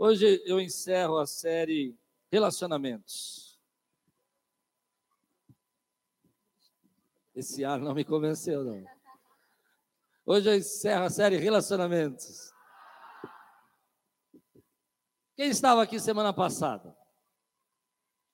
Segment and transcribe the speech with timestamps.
[0.00, 1.98] Hoje eu encerro a série
[2.30, 3.58] Relacionamentos.
[7.34, 8.84] Esse ar não me convenceu, não.
[10.24, 12.52] Hoje eu encerro a série Relacionamentos.
[15.34, 16.96] Quem estava aqui semana passada?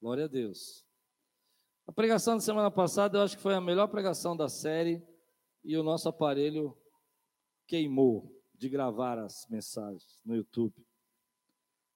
[0.02, 0.84] Glória a Deus.
[1.86, 5.02] A pregação da semana passada eu acho que foi a melhor pregação da série
[5.64, 6.76] e o nosso aparelho
[7.66, 10.74] queimou de gravar as mensagens no YouTube.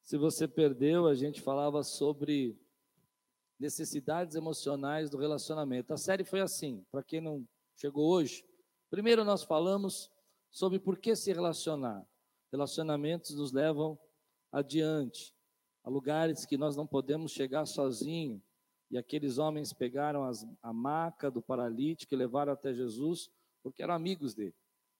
[0.08, 2.58] Se você perdeu, a gente falava sobre
[3.60, 5.92] necessidades emocionais do relacionamento.
[5.92, 8.42] A série foi assim, para quem não chegou hoje.
[8.88, 10.10] Primeiro nós falamos
[10.50, 12.08] sobre por que se relacionar.
[12.50, 13.98] Relacionamentos nos levam
[14.50, 15.36] adiante,
[15.84, 18.42] a lugares que nós não podemos chegar sozinho.
[18.90, 23.30] E aqueles homens pegaram as, a maca do paralítico e levaram até Jesus,
[23.62, 24.54] porque eram amigos dele.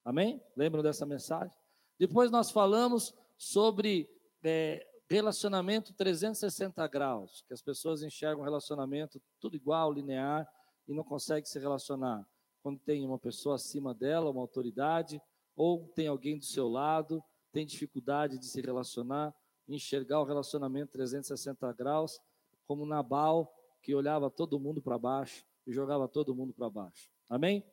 [0.05, 0.39] Amém?
[0.55, 1.51] Lembram dessa mensagem?
[1.99, 4.07] Depois nós falamos sobre
[4.45, 10.47] é, relacionamento 360 graus, que as pessoas enxergam relacionamento tudo igual, linear,
[10.87, 12.27] e não conseguem se relacionar.
[12.63, 15.21] Quando tem uma pessoa acima dela, uma autoridade,
[15.57, 19.35] ou tem alguém do seu lado, tem dificuldade de se relacionar,
[19.69, 22.21] enxergar o relacionamento 360 graus,
[22.67, 27.11] como Nabal, que olhava todo mundo para baixo e jogava todo mundo para baixo.
[27.29, 27.65] Amém?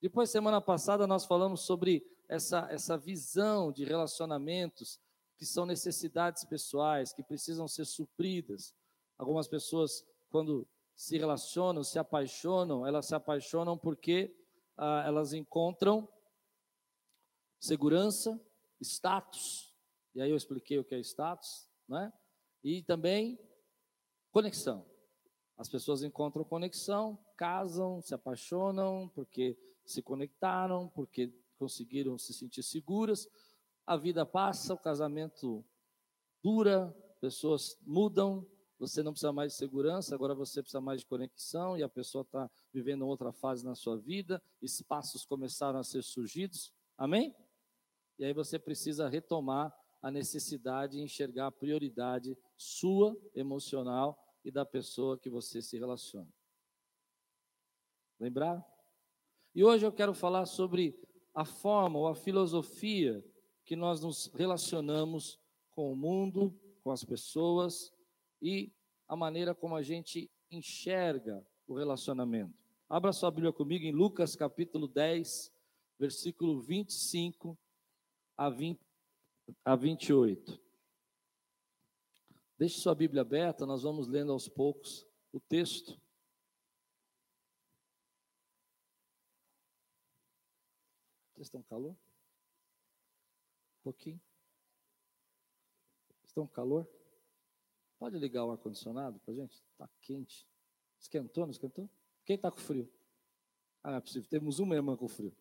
[0.00, 5.00] Depois, semana passada, nós falamos sobre essa, essa visão de relacionamentos
[5.36, 8.74] que são necessidades pessoais, que precisam ser supridas.
[9.18, 14.34] Algumas pessoas, quando se relacionam, se apaixonam, elas se apaixonam porque
[14.76, 16.08] ah, elas encontram
[17.60, 18.40] segurança,
[18.80, 19.74] status,
[20.14, 22.10] e aí eu expliquei o que é status, né?
[22.64, 23.38] E também
[24.30, 24.86] conexão.
[25.56, 33.28] As pessoas encontram conexão, casam, se apaixonam porque se conectaram, porque conseguiram se sentir seguras,
[33.86, 35.64] a vida passa, o casamento
[36.42, 38.44] dura, pessoas mudam,
[38.78, 42.22] você não precisa mais de segurança, agora você precisa mais de conexão e a pessoa
[42.22, 47.34] está vivendo outra fase na sua vida, espaços começaram a ser surgidos, amém?
[48.18, 54.64] E aí você precisa retomar a necessidade de enxergar a prioridade sua, emocional e da
[54.64, 56.28] pessoa que você se relaciona.
[58.18, 58.64] Lembrar?
[59.54, 60.98] E hoje eu quero falar sobre
[61.34, 63.24] a forma ou a filosofia
[63.66, 65.40] que nós nos relacionamos
[65.72, 67.92] com o mundo, com as pessoas
[68.40, 68.72] e
[69.08, 72.56] a maneira como a gente enxerga o relacionamento.
[72.88, 75.52] Abra sua Bíblia comigo em Lucas capítulo 10,
[75.98, 77.58] versículo 25
[78.36, 78.80] a, 20,
[79.64, 80.62] a 28.
[82.56, 86.00] Deixe sua Bíblia aberta, nós vamos lendo aos poucos o texto.
[91.34, 91.96] Vocês estão calor?
[93.86, 94.20] Pouquinho.
[96.24, 96.88] Estão com calor?
[97.98, 99.54] Pode ligar o ar-condicionado para gente?
[99.54, 100.46] Está quente.
[100.98, 101.88] Esquentou, não esquentou?
[102.24, 102.92] Quem está com frio?
[103.84, 104.28] Ah, não é possível.
[104.28, 105.34] Temos uma irmã com frio.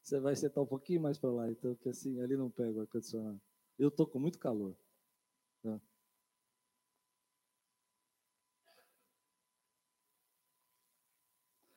[0.00, 2.80] Você vai sentar um pouquinho mais para lá, então, que assim, ali não pega o
[2.82, 3.40] ar-condicionado.
[3.76, 4.76] Eu estou com muito calor.
[5.62, 5.80] Tá?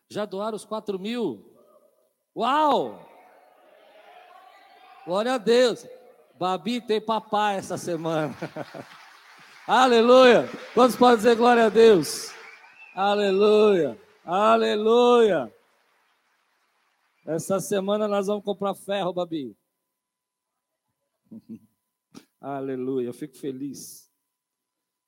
[0.10, 1.44] Já doaram os quatro mil?
[2.36, 3.11] Uau!
[5.06, 5.86] Glória a Deus.
[6.38, 8.36] Babi tem papai essa semana.
[9.66, 10.46] Aleluia.
[10.74, 12.32] Quantos podem dizer glória a Deus?
[12.94, 14.00] Aleluia.
[14.24, 15.52] Aleluia.
[17.26, 19.58] Essa semana nós vamos comprar ferro, Babi.
[22.40, 23.08] Aleluia.
[23.08, 24.12] Eu fico feliz.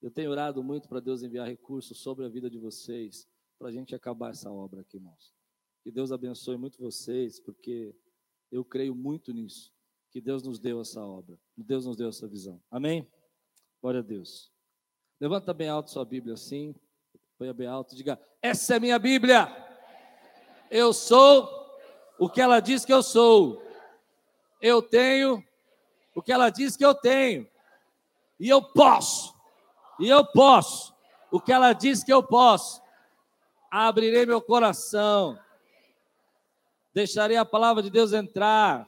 [0.01, 3.27] Eu tenho orado muito para Deus enviar recursos sobre a vida de vocês,
[3.59, 5.33] para a gente acabar essa obra aqui, irmãos.
[5.83, 7.95] Que Deus abençoe muito vocês, porque
[8.51, 9.72] eu creio muito nisso
[10.13, 12.61] que Deus nos deu essa obra, Deus nos deu essa visão.
[12.69, 13.11] Amém?
[13.81, 14.51] Glória a Deus.
[15.19, 16.75] Levanta bem alto sua Bíblia assim,
[17.35, 19.47] põe bem alto, diga: Essa é minha Bíblia.
[20.69, 21.49] Eu sou
[22.19, 23.59] o que ela diz que eu sou.
[24.61, 25.43] Eu tenho
[26.15, 27.49] o que ela diz que eu tenho.
[28.39, 29.33] E eu posso.
[29.99, 30.93] E eu posso.
[31.31, 32.83] O que ela diz que eu posso.
[33.71, 35.39] Abrirei meu coração.
[36.93, 38.87] Deixarei a palavra de Deus entrar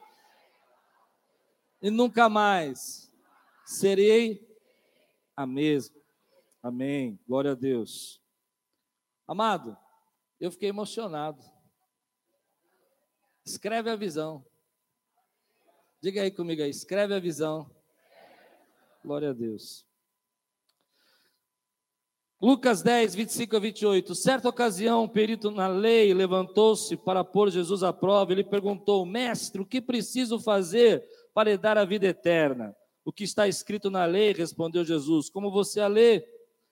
[1.85, 3.13] e nunca mais
[3.63, 4.43] serei
[5.37, 5.95] a mesma.
[6.63, 7.19] Amém.
[7.27, 8.19] Glória a Deus.
[9.27, 9.77] Amado,
[10.39, 11.43] eu fiquei emocionado.
[13.45, 14.43] Escreve a visão.
[16.01, 17.69] Diga aí comigo aí, escreve a visão.
[19.03, 19.85] Glória a Deus.
[22.41, 24.15] Lucas 10, 25 a 28.
[24.15, 28.31] Certa ocasião, um perito na lei levantou-se para pôr Jesus à prova.
[28.31, 32.73] Ele perguntou: Mestre, o que preciso fazer para dar a vida eterna.
[33.03, 34.31] o que está escrito na lei?
[34.31, 35.29] Respondeu Jesus.
[35.29, 36.25] Como você a lê?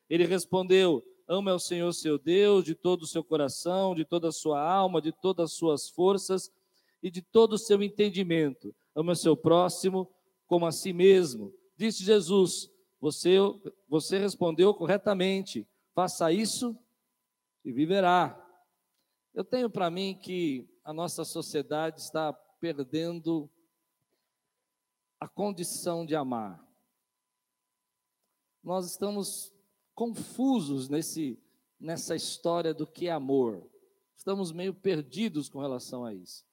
[0.09, 4.31] Ele respondeu: Ame ao Senhor seu Deus de todo o seu coração, de toda a
[4.31, 6.49] sua alma, de todas as suas forças
[7.03, 8.73] e de todo o seu entendimento.
[8.95, 10.09] Ame o seu próximo
[10.47, 11.53] como a si mesmo.
[11.75, 12.71] Disse Jesus:
[13.01, 13.35] Você,
[13.89, 15.67] você respondeu corretamente.
[15.93, 16.75] Faça isso
[17.65, 18.39] e viverá.
[19.33, 22.31] Eu tenho para mim que a nossa sociedade está
[22.61, 23.49] perdendo
[25.23, 26.61] a condição de amar.
[28.61, 29.55] Nós estamos
[29.95, 31.41] confusos nesse,
[31.79, 33.65] nessa história do que é amor.
[34.17, 36.45] Estamos meio perdidos com relação a isso.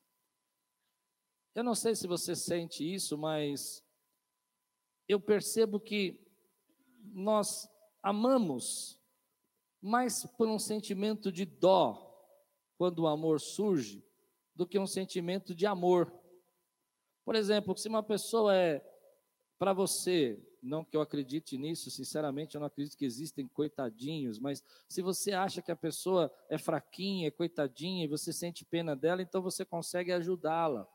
[1.52, 3.84] Eu não sei se você sente isso, mas
[5.08, 6.24] eu percebo que
[7.12, 7.68] nós
[8.00, 9.02] amamos
[9.82, 12.06] mais por um sentimento de dó
[12.78, 14.00] quando o amor surge
[14.54, 16.19] do que um sentimento de amor.
[17.30, 18.84] Por exemplo, se uma pessoa é
[19.56, 24.64] para você, não que eu acredite nisso, sinceramente, eu não acredito que existem coitadinhos, mas
[24.88, 29.22] se você acha que a pessoa é fraquinha, é coitadinha, e você sente pena dela,
[29.22, 30.88] então você consegue ajudá-la,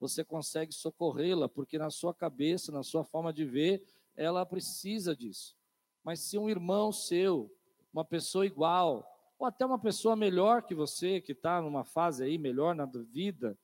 [0.00, 3.86] você consegue socorrê-la, porque na sua cabeça, na sua forma de ver,
[4.16, 5.56] ela precisa disso.
[6.02, 7.56] Mas se um irmão seu,
[7.92, 9.08] uma pessoa igual,
[9.38, 13.56] ou até uma pessoa melhor que você, que está numa fase aí melhor na vida,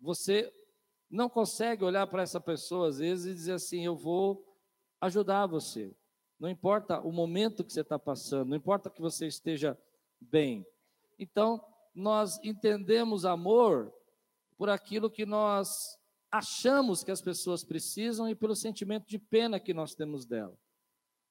[0.00, 0.50] você
[1.10, 4.44] não consegue olhar para essa pessoa às vezes e dizer assim: eu vou
[5.00, 5.94] ajudar você.
[6.38, 9.76] Não importa o momento que você está passando, não importa que você esteja
[10.20, 10.64] bem.
[11.18, 11.64] Então,
[11.94, 13.92] nós entendemos amor
[14.56, 15.98] por aquilo que nós
[16.30, 20.56] achamos que as pessoas precisam e pelo sentimento de pena que nós temos dela.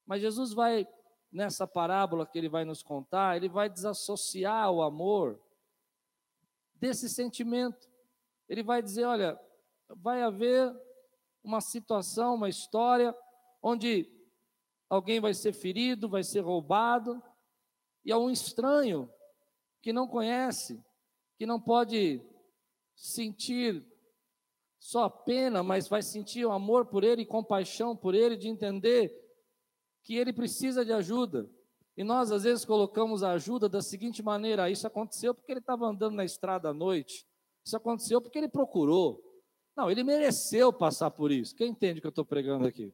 [0.06, 0.88] Mas Jesus vai,
[1.32, 5.40] nessa parábola que ele vai nos contar, ele vai desassociar o amor
[6.76, 7.90] desse sentimento.
[8.50, 9.40] Ele vai dizer: olha,
[9.90, 10.74] vai haver
[11.44, 13.16] uma situação, uma história,
[13.62, 14.12] onde
[14.90, 17.22] alguém vai ser ferido, vai ser roubado,
[18.04, 19.12] e é um estranho
[19.82, 20.84] que não conhece,
[21.38, 22.22] que não pode
[22.96, 23.86] sentir
[24.80, 29.14] só pena, mas vai sentir o amor por ele, compaixão por ele, de entender
[30.04, 31.50] que ele precisa de ajuda.
[31.98, 35.86] E nós, às vezes, colocamos a ajuda da seguinte maneira: isso aconteceu porque ele estava
[35.86, 37.28] andando na estrada à noite,
[37.66, 39.27] isso aconteceu porque ele procurou,
[39.78, 41.56] não, ele mereceu passar por isso.
[41.56, 42.92] Quem entende o que eu estou pregando aqui?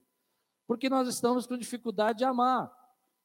[0.67, 2.69] Porque nós estamos com dificuldade de amar.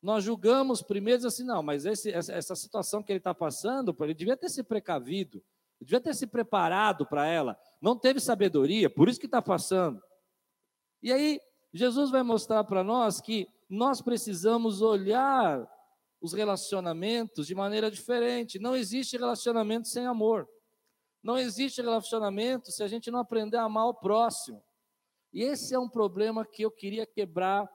[0.00, 4.14] Nós julgamos primeiro assim, não, mas esse, essa, essa situação que ele está passando, ele
[4.14, 5.42] devia ter se precavido,
[5.80, 10.00] devia ter se preparado para ela, não teve sabedoria, por isso que está passando.
[11.02, 11.40] E aí,
[11.72, 15.68] Jesus vai mostrar para nós que nós precisamos olhar
[16.20, 18.58] os relacionamentos de maneira diferente.
[18.58, 20.48] Não existe relacionamento sem amor.
[21.22, 24.62] Não existe relacionamento se a gente não aprender a amar o próximo.
[25.32, 27.68] E esse é um problema que eu queria quebrar.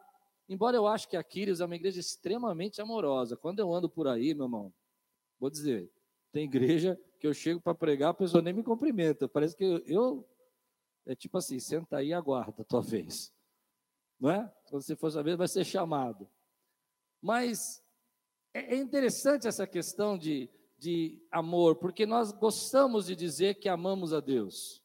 [0.48, 3.38] Embora eu ache que a é uma igreja extremamente amorosa.
[3.38, 4.74] Quando eu ando por aí, meu irmão,
[5.40, 5.92] vou dizer,
[6.32, 9.28] tem igreja que eu chego para pregar, a pessoa nem me cumprimenta.
[9.28, 10.30] Parece que eu, eu
[11.06, 13.32] é tipo assim, senta aí e aguarda a tua vez.
[14.20, 14.54] Não é?
[14.70, 16.30] Quando você for saber, vai ser chamado.
[17.22, 17.84] Mas
[18.54, 20.50] é, é interessante essa questão de
[20.84, 24.84] de amor, porque nós gostamos de dizer que amamos a Deus,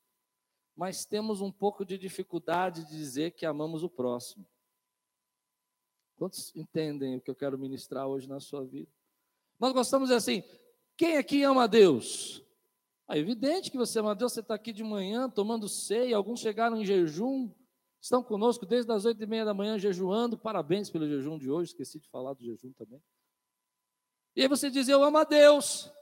[0.76, 4.46] mas temos um pouco de dificuldade de dizer que amamos o próximo.
[6.14, 8.88] Quantos entendem o que eu quero ministrar hoje na sua vida?
[9.58, 10.44] Nós gostamos de assim,
[10.96, 12.44] quem aqui ama a Deus?
[13.10, 16.38] É evidente que você ama a Deus, você está aqui de manhã tomando ceia, alguns
[16.38, 17.52] chegaram em jejum,
[18.00, 21.72] estão conosco desde as oito e meia da manhã jejuando, parabéns pelo jejum de hoje,
[21.72, 23.02] esqueci de falar do jejum também.
[24.38, 25.92] E aí você diz: Eu amo a Deus.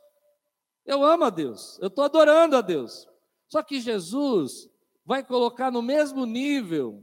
[0.84, 1.78] Eu amo a Deus.
[1.80, 3.08] Eu estou adorando a Deus.
[3.48, 4.68] Só que Jesus
[5.06, 7.02] vai colocar no mesmo nível,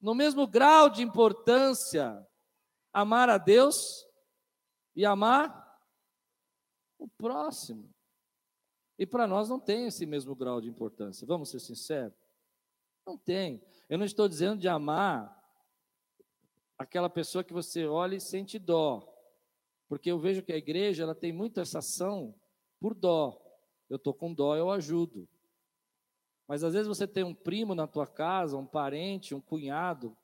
[0.00, 2.24] no mesmo grau de importância,
[2.92, 4.06] amar a Deus
[4.94, 5.82] e amar
[6.96, 7.92] o próximo.
[8.96, 11.26] E para nós não tem esse mesmo grau de importância.
[11.26, 12.16] Vamos ser sinceros?
[13.04, 13.60] Não tem.
[13.88, 15.36] Eu não estou dizendo de amar
[16.78, 19.17] aquela pessoa que você olha e sente dó.
[19.88, 22.34] Porque eu vejo que a igreja ela tem muito essa ação
[22.78, 23.40] por dó.
[23.88, 25.26] Eu estou com dó, eu ajudo.
[26.46, 30.16] Mas às vezes você tem um primo na tua casa, um parente, um cunhado.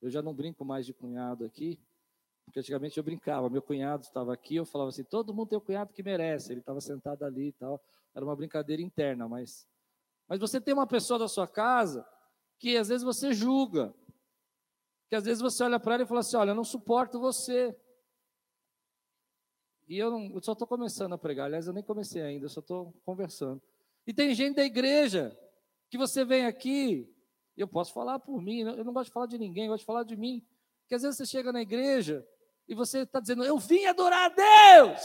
[0.00, 1.80] Eu já não brinco mais de cunhado aqui,
[2.44, 3.48] porque antigamente eu brincava.
[3.48, 6.52] Meu cunhado estava aqui, eu falava assim: todo mundo tem um cunhado que merece.
[6.52, 7.80] Ele estava sentado ali e tal.
[8.14, 9.66] Era uma brincadeira interna, mas.
[10.28, 12.06] Mas você tem uma pessoa da sua casa
[12.58, 13.94] que às vezes você julga.
[15.08, 17.76] Que às vezes você olha para ela e fala assim: olha, eu não suporto você.
[19.88, 21.46] E eu, não, eu só estou começando a pregar.
[21.46, 23.60] Aliás, eu nem comecei ainda, eu só estou conversando.
[24.06, 25.36] E tem gente da igreja
[25.90, 27.08] que você vem aqui.
[27.56, 29.86] Eu posso falar por mim, eu não gosto de falar de ninguém, eu gosto de
[29.86, 30.44] falar de mim.
[30.82, 32.26] Porque às vezes você chega na igreja
[32.66, 35.00] e você está dizendo, eu vim adorar a Deus.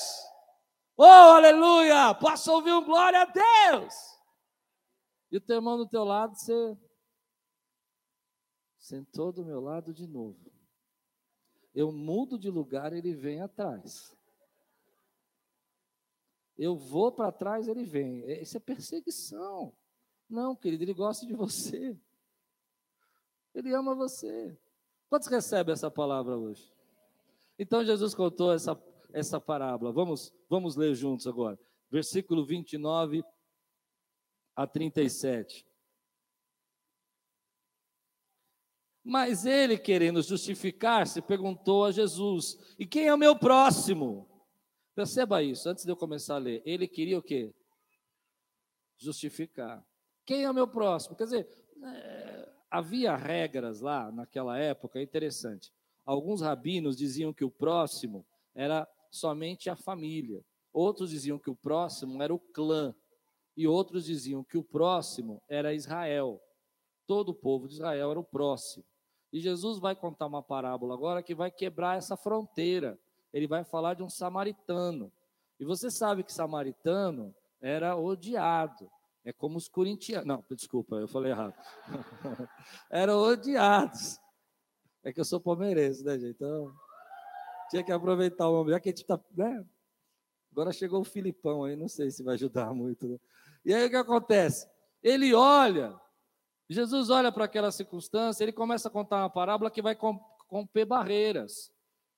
[0.95, 2.15] Oh, aleluia!
[2.15, 3.93] Posso ouvir um glória a Deus?
[5.29, 6.77] E o teu irmão do teu lado, você
[8.79, 10.51] sentou do meu lado de novo.
[11.75, 14.16] Eu mudo de lugar, ele vem atrás.
[16.57, 18.23] Eu vou para trás, ele vem.
[18.23, 19.73] É, isso é perseguição.
[20.29, 21.97] Não, querido, ele gosta de você.
[23.53, 24.57] Ele ama você.
[25.09, 26.73] Quantos recebem essa palavra hoje?
[27.57, 28.79] Então Jesus contou essa,
[29.13, 29.91] essa parábola.
[29.91, 31.57] Vamos, vamos ler juntos agora.
[31.89, 33.23] Versículo 29
[34.55, 35.65] a 37.
[39.03, 44.27] Mas ele, querendo justificar-se, perguntou a Jesus: E quem é o meu próximo?
[44.97, 46.59] Perceba isso, antes de eu começar a ler.
[46.65, 47.53] Ele queria o quê?
[48.97, 49.85] Justificar.
[50.25, 51.15] Quem é o meu próximo?
[51.15, 51.47] Quer dizer,
[51.83, 55.71] é, havia regras lá naquela época, interessante.
[56.03, 58.25] Alguns rabinos diziam que o próximo
[58.55, 60.43] era somente a família.
[60.73, 62.91] Outros diziam que o próximo era o clã.
[63.55, 66.41] E outros diziam que o próximo era Israel.
[67.05, 68.83] Todo o povo de Israel era o próximo.
[69.31, 72.99] E Jesus vai contar uma parábola agora que vai quebrar essa fronteira.
[73.37, 75.11] Ele vai falar de um samaritano.
[75.59, 78.89] E você sabe que samaritano era odiado.
[79.23, 80.27] É como os corintianos.
[80.27, 81.53] Não, desculpa, eu falei errado.
[82.89, 84.19] Eram odiados.
[85.03, 86.35] É que eu sou palmeirense, né, gente?
[86.35, 86.73] Então,
[87.69, 88.71] tinha que aproveitar o momento.
[88.71, 89.19] Já que a gente está.
[89.35, 89.65] Né?
[90.51, 93.07] Agora chegou o Filipão aí, não sei se vai ajudar muito.
[93.07, 93.17] Né?
[93.65, 94.67] E aí o que acontece?
[95.03, 95.99] Ele olha
[96.69, 99.97] Jesus olha para aquela circunstância, ele começa a contar uma parábola que vai
[100.49, 101.71] romper barreiras.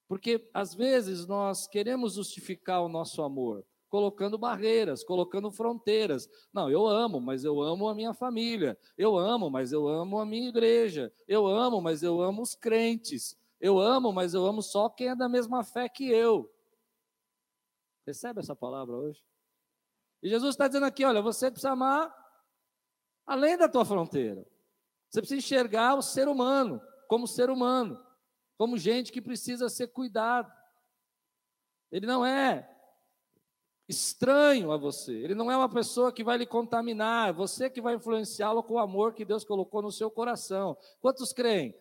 [0.10, 6.30] Porque às vezes nós queremos justificar o nosso amor colocando barreiras, colocando fronteiras.
[6.54, 8.78] Não, eu amo, mas eu amo a minha família.
[8.98, 11.12] Eu amo, mas eu amo a minha igreja.
[11.28, 13.38] Eu amo, mas eu amo os crentes.
[13.60, 16.52] Eu amo, mas eu amo só quem é da mesma fé que eu.
[18.06, 19.24] Recebe essa palavra hoje?
[20.22, 22.14] E Jesus está dizendo aqui: olha, você precisa amar
[23.26, 24.46] além da tua fronteira.
[25.10, 28.00] Você precisa enxergar o ser humano como ser humano,
[28.60, 30.52] como gente que precisa ser cuidado.
[31.92, 32.70] Ele não é
[33.88, 37.82] estranho a você, ele não é uma pessoa que vai lhe contaminar, é você que
[37.82, 40.78] vai influenciá-lo com o amor que Deus colocou no seu coração.
[41.02, 41.74] Quantos creem?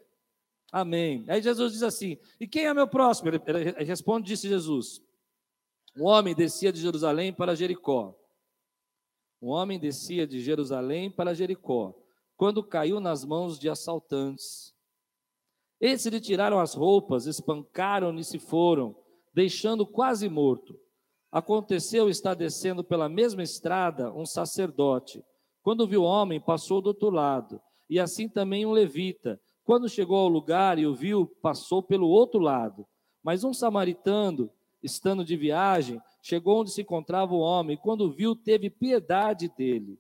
[0.73, 1.26] Amém.
[1.28, 3.28] Aí Jesus diz assim: E quem é meu próximo?
[3.28, 5.02] Ele, ele responde, disse Jesus:
[5.97, 8.18] Um homem descia de Jerusalém para Jericó
[9.40, 11.94] um homem descia de Jerusalém para Jericó,
[12.37, 14.75] quando caiu nas mãos de assaltantes.
[15.80, 18.97] Esses lhe tiraram as roupas, espancaram-no e se foram,
[19.32, 20.78] deixando quase morto.
[21.30, 25.23] Aconteceu estar descendo pela mesma estrada um sacerdote.
[25.62, 29.40] Quando viu o homem, passou do outro lado, e assim também um levita.
[29.64, 32.87] Quando chegou ao lugar e o viu, passou pelo outro lado.
[33.23, 34.50] Mas um samaritano,
[34.82, 39.99] estando de viagem, chegou onde se encontrava o homem, e quando viu, teve piedade dele.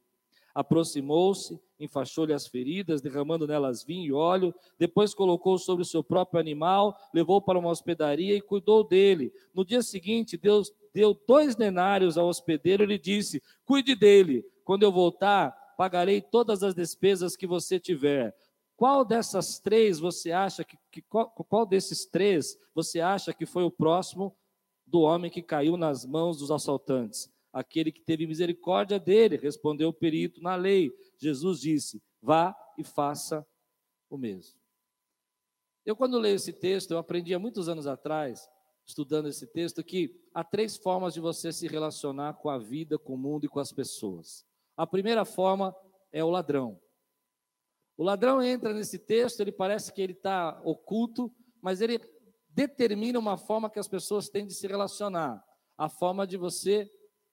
[0.54, 6.40] Aproximou-se, enfaixou-lhe as feridas, derramando nelas vinho e óleo, depois colocou sobre o seu próprio
[6.40, 9.32] animal, levou para uma hospedaria e cuidou dele.
[9.54, 14.82] No dia seguinte, Deus deu dois denários ao hospedeiro e lhe disse: Cuide dele, quando
[14.82, 18.34] eu voltar, pagarei todas as despesas que você tiver.
[18.76, 23.64] Qual dessas três você acha que, que qual, qual desses três você acha que foi
[23.64, 24.34] o próximo
[24.88, 27.30] do homem que caiu nas mãos dos assaltantes.
[27.52, 30.90] Aquele que teve misericórdia dele, respondeu o perito na lei.
[31.18, 33.46] Jesus disse: vá e faça
[34.08, 34.58] o mesmo.
[35.84, 38.48] Eu, quando leio esse texto, eu aprendi há muitos anos atrás,
[38.84, 43.14] estudando esse texto, que há três formas de você se relacionar com a vida, com
[43.14, 44.46] o mundo e com as pessoas.
[44.76, 45.74] A primeira forma
[46.12, 46.80] é o ladrão.
[47.96, 51.98] O ladrão entra nesse texto, ele parece que ele está oculto, mas ele
[52.50, 55.44] determina uma forma que as pessoas têm de se relacionar,
[55.76, 56.90] a forma de você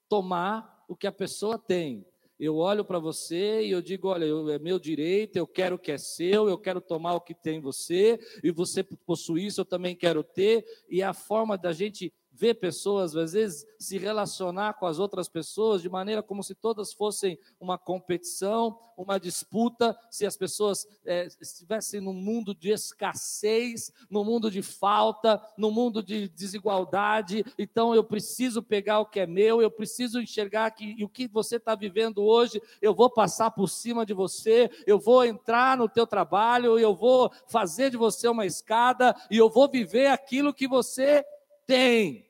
[0.08, 2.06] tomar o que a pessoa tem.
[2.40, 5.80] Eu olho para você e eu digo: olha, eu, é meu direito, eu quero o
[5.80, 9.66] que é seu, eu quero tomar o que tem você, e você possui isso, eu
[9.66, 14.86] também quero ter, e a forma da gente ver pessoas, às vezes, se relacionar com
[14.86, 20.36] as outras pessoas de maneira como se todas fossem uma competição, uma disputa, se as
[20.36, 27.46] pessoas é, estivessem num mundo de escassez, no mundo de falta, no mundo de desigualdade.
[27.58, 31.56] Então, eu preciso pegar o que é meu, eu preciso enxergar que o que você
[31.56, 36.06] está vivendo hoje, eu vou passar por cima de você, eu vou entrar no teu
[36.06, 41.26] trabalho, eu vou fazer de você uma escada e eu vou viver aquilo que você
[41.66, 42.30] tem.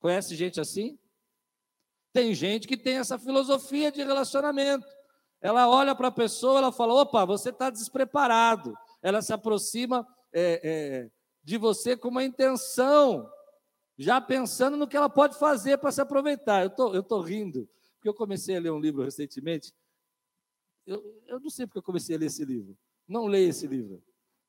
[0.00, 0.98] Conhece gente assim?
[2.12, 4.86] Tem gente que tem essa filosofia de relacionamento.
[5.40, 8.74] Ela olha para a pessoa, ela fala: opa, você está despreparado.
[9.02, 11.10] Ela se aproxima é, é,
[11.42, 13.30] de você com uma intenção,
[13.98, 16.62] já pensando no que ela pode fazer para se aproveitar.
[16.62, 19.72] Eu tô, estou tô rindo, porque eu comecei a ler um livro recentemente.
[20.86, 22.76] Eu, eu não sei porque eu comecei a ler esse livro.
[23.06, 24.02] Não leia esse livro.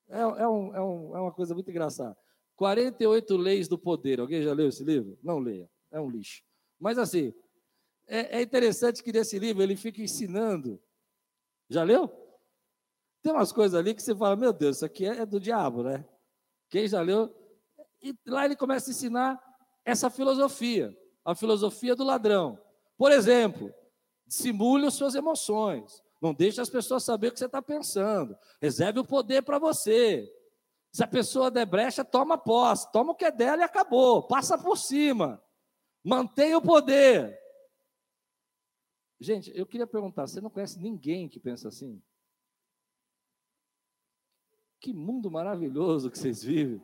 [0.08, 2.18] É, é, um, é, um, é uma coisa muito engraçada.
[2.58, 4.20] 48 Leis do Poder.
[4.20, 5.18] Alguém já leu esse livro?
[5.24, 5.70] Não leia.
[5.92, 6.44] É um lixo.
[6.80, 7.34] Mas assim,
[8.08, 10.82] é, é interessante que nesse livro ele fica ensinando.
[11.70, 12.12] Já leu?
[13.22, 15.84] Tem umas coisas ali que você fala, meu Deus, isso aqui é, é do diabo,
[15.84, 16.04] né?
[16.70, 17.34] Quem já leu?
[18.02, 19.42] E lá ele começa a ensinar
[19.86, 22.60] essa filosofia, a filosofia do ladrão.
[22.98, 23.74] Por exemplo,
[24.26, 26.02] dissimule as suas emoções.
[26.22, 28.36] Não deixe as pessoas saber o que você está pensando.
[28.62, 30.28] Reserve o poder para você.
[30.92, 32.92] Se a pessoa der brecha, toma posse.
[32.92, 34.28] Toma o que é dela e acabou.
[34.28, 35.42] Passa por cima.
[36.04, 37.38] Mantenha o poder.
[39.20, 42.02] Gente, eu queria perguntar: você não conhece ninguém que pensa assim?
[44.80, 46.82] Que mundo maravilhoso que vocês vivem.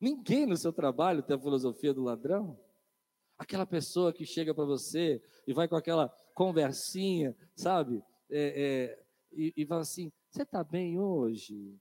[0.00, 2.58] Ninguém no seu trabalho tem a filosofia do ladrão.
[3.36, 8.02] Aquela pessoa que chega para você e vai com aquela conversinha, sabe?
[8.30, 11.78] É, é, e, e fala assim: Você está bem hoje?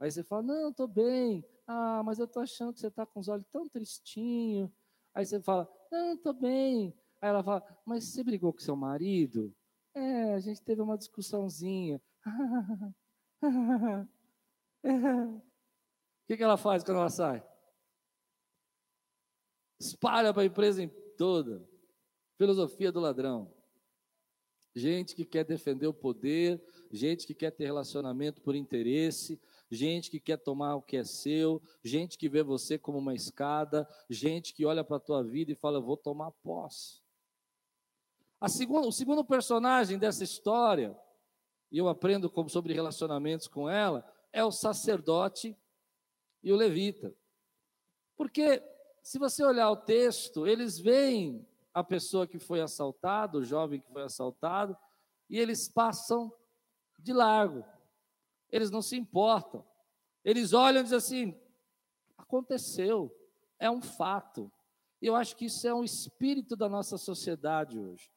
[0.00, 1.44] Aí você fala: Não, estou bem.
[1.66, 4.72] Ah, mas eu estou achando que você está com os olhos tão tristinho.
[5.14, 6.94] Aí você fala: Não, estou bem.
[7.20, 9.54] Aí ela fala: Mas você brigou com seu marido?
[9.94, 12.00] É, a gente teve uma discussãozinha.
[14.80, 17.42] O que, que ela faz quando ela sai?
[19.80, 20.86] Espalha para a empresa
[21.16, 21.66] toda.
[22.36, 23.52] Filosofia do ladrão.
[24.74, 26.62] Gente que quer defender o poder,
[26.92, 29.40] gente que quer ter relacionamento por interesse,
[29.70, 33.88] gente que quer tomar o que é seu, gente que vê você como uma escada,
[34.08, 37.00] gente que olha para a tua vida e fala: vou tomar posse.
[38.48, 40.96] Segunda, o segundo personagem dessa história,
[41.72, 45.56] e eu aprendo como, sobre relacionamentos com ela, é o sacerdote
[46.42, 47.12] e o levita.
[48.16, 48.62] Porque,
[49.02, 53.92] se você olhar o texto, eles veem a pessoa que foi assaltada, o jovem que
[53.92, 54.76] foi assaltado,
[55.28, 56.32] e eles passam
[56.98, 57.64] de largo.
[58.50, 59.64] Eles não se importam.
[60.24, 61.40] Eles olham e dizem assim:
[62.16, 63.14] aconteceu,
[63.58, 64.50] é um fato.
[65.00, 68.10] E eu acho que isso é um espírito da nossa sociedade hoje.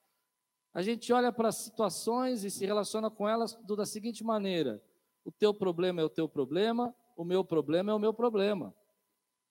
[0.74, 4.82] A gente olha para as situações e se relaciona com elas da seguinte maneira:
[5.24, 8.74] o teu problema é o teu problema, o meu problema é o meu problema.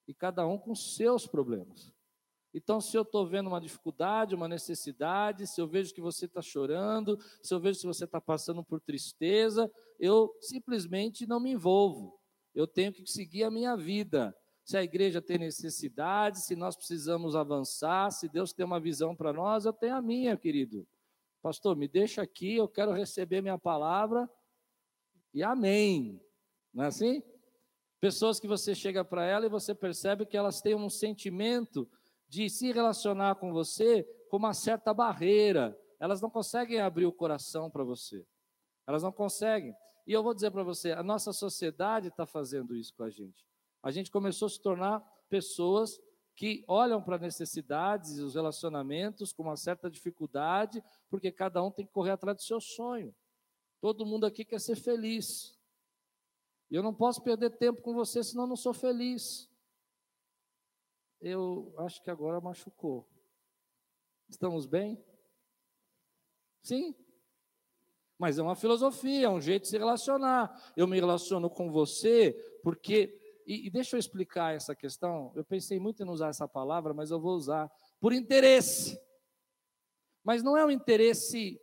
[0.09, 1.93] E cada um com seus problemas.
[2.53, 6.43] Então, se eu estou vendo uma dificuldade, uma necessidade, se eu vejo que você está
[6.43, 12.19] chorando, se eu vejo que você está passando por tristeza, eu simplesmente não me envolvo.
[12.53, 14.35] Eu tenho que seguir a minha vida.
[14.65, 19.33] Se a igreja tem necessidade, se nós precisamos avançar, se Deus tem uma visão para
[19.33, 20.87] nós, eu tenho a minha, querido.
[21.41, 24.29] Pastor, me deixa aqui, eu quero receber minha palavra
[25.33, 26.21] e amém.
[26.75, 27.23] Não é assim?
[28.01, 31.89] Pessoas que você chega para ela e você percebe que elas têm um sentimento
[32.31, 35.77] de se relacionar com você com uma certa barreira.
[35.99, 38.25] Elas não conseguem abrir o coração para você.
[38.87, 39.75] Elas não conseguem.
[40.07, 43.45] E eu vou dizer para você, a nossa sociedade está fazendo isso com a gente.
[43.83, 46.01] A gente começou a se tornar pessoas
[46.37, 51.85] que olham para necessidades e os relacionamentos com uma certa dificuldade, porque cada um tem
[51.85, 53.15] que correr atrás do seu sonho.
[53.81, 55.59] Todo mundo aqui quer ser feliz.
[56.71, 59.50] E eu não posso perder tempo com você, senão eu não sou feliz.
[61.21, 63.07] Eu acho que agora machucou.
[64.29, 65.05] Estamos bem?
[66.63, 66.95] Sim?
[68.19, 70.73] Mas é uma filosofia, é um jeito de se relacionar.
[70.77, 73.19] Eu me relaciono com você porque.
[73.47, 75.33] E, e deixa eu explicar essa questão.
[75.35, 77.71] Eu pensei muito em usar essa palavra, mas eu vou usar.
[77.99, 78.99] Por interesse.
[80.23, 81.61] Mas não é um interesse,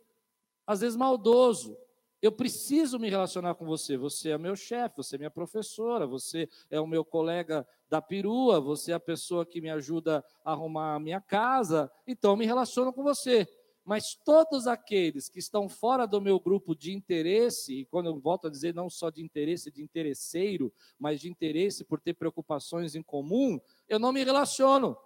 [0.66, 1.76] às vezes, maldoso.
[2.20, 3.96] Eu preciso me relacionar com você.
[3.96, 8.60] Você é meu chefe, você é minha professora, você é o meu colega da perua,
[8.60, 11.90] você é a pessoa que me ajuda a arrumar a minha casa.
[12.06, 13.46] Então, me relaciono com você.
[13.84, 18.48] Mas todos aqueles que estão fora do meu grupo de interesse, e quando eu volto
[18.48, 23.02] a dizer não só de interesse de interesseiro, mas de interesse por ter preocupações em
[23.02, 24.96] comum, eu não me relaciono.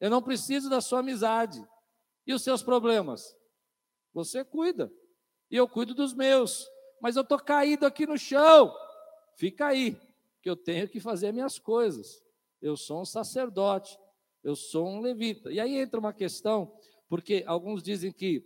[0.00, 1.66] Eu não preciso da sua amizade.
[2.26, 3.36] E os seus problemas?
[4.14, 4.90] Você cuida
[5.54, 6.68] e eu cuido dos meus.
[7.00, 8.74] Mas eu estou caído aqui no chão.
[9.36, 9.96] Fica aí,
[10.42, 12.24] que eu tenho que fazer minhas coisas.
[12.60, 13.96] Eu sou um sacerdote,
[14.42, 15.52] eu sou um levita.
[15.52, 16.76] E aí entra uma questão,
[17.08, 18.44] porque alguns dizem que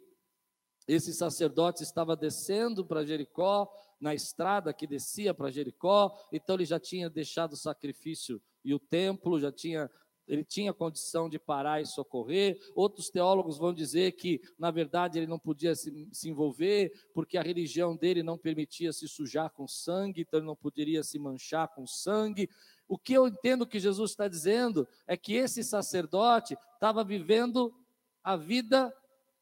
[0.86, 6.78] esse sacerdote estava descendo para Jericó, na estrada que descia para Jericó, então ele já
[6.78, 9.90] tinha deixado o sacrifício e o templo, já tinha
[10.28, 12.60] ele tinha condição de parar e socorrer.
[12.74, 17.42] Outros teólogos vão dizer que, na verdade, ele não podia se, se, envolver, porque a
[17.42, 21.86] religião dele não permitia se sujar com sangue, então ele não poderia se manchar com
[21.86, 22.48] sangue.
[22.86, 27.74] O que eu entendo que Jesus está dizendo é que esse sacerdote estava vivendo
[28.22, 28.94] a vida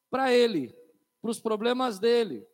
[0.09, 0.73] para ele,
[1.21, 2.47] para os problemas dele.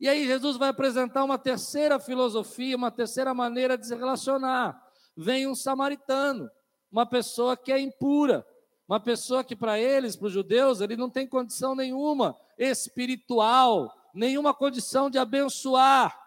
[0.00, 4.82] E aí Jesus vai apresentar uma terceira filosofia, uma terceira maneira de se relacionar.
[5.16, 6.50] Vem um samaritano
[6.92, 8.46] uma pessoa que é impura,
[8.86, 14.52] uma pessoa que para eles, para os judeus, ele não tem condição nenhuma espiritual, nenhuma
[14.52, 16.20] condição de abençoar.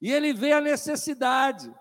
[0.00, 1.74] E ele vê a necessidade.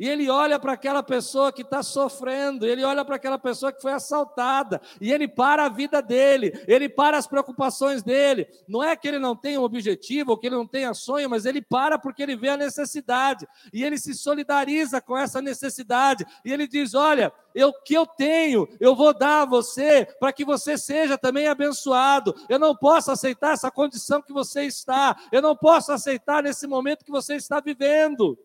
[0.00, 3.82] E ele olha para aquela pessoa que está sofrendo, ele olha para aquela pessoa que
[3.82, 8.48] foi assaltada, e ele para a vida dele, ele para as preocupações dele.
[8.66, 11.44] Não é que ele não tenha um objetivo, ou que ele não tenha sonho, mas
[11.44, 16.50] ele para porque ele vê a necessidade, e ele se solidariza com essa necessidade, e
[16.50, 20.78] ele diz: Olha, o que eu tenho, eu vou dar a você, para que você
[20.78, 22.34] seja também abençoado.
[22.48, 27.04] Eu não posso aceitar essa condição que você está, eu não posso aceitar nesse momento
[27.04, 28.38] que você está vivendo.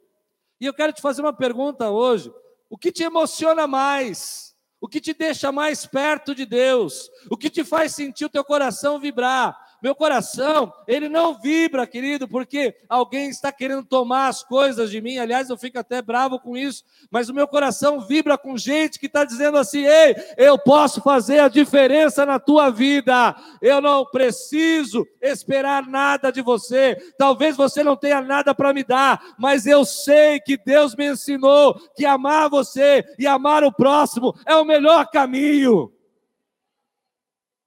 [0.59, 2.33] E eu quero te fazer uma pergunta hoje:
[2.69, 4.55] o que te emociona mais?
[4.79, 7.09] O que te deixa mais perto de Deus?
[7.29, 9.57] O que te faz sentir o teu coração vibrar?
[9.85, 15.19] Meu coração, ele não vibra, querido, porque alguém está querendo tomar as coisas de mim.
[15.19, 19.05] Aliás, eu fico até bravo com isso, mas o meu coração vibra com gente que
[19.05, 23.35] está dizendo assim: ei, eu posso fazer a diferença na tua vida.
[23.61, 26.95] Eu não preciso esperar nada de você.
[27.15, 31.75] Talvez você não tenha nada para me dar, mas eu sei que Deus me ensinou
[31.95, 35.93] que amar você e amar o próximo é o melhor caminho.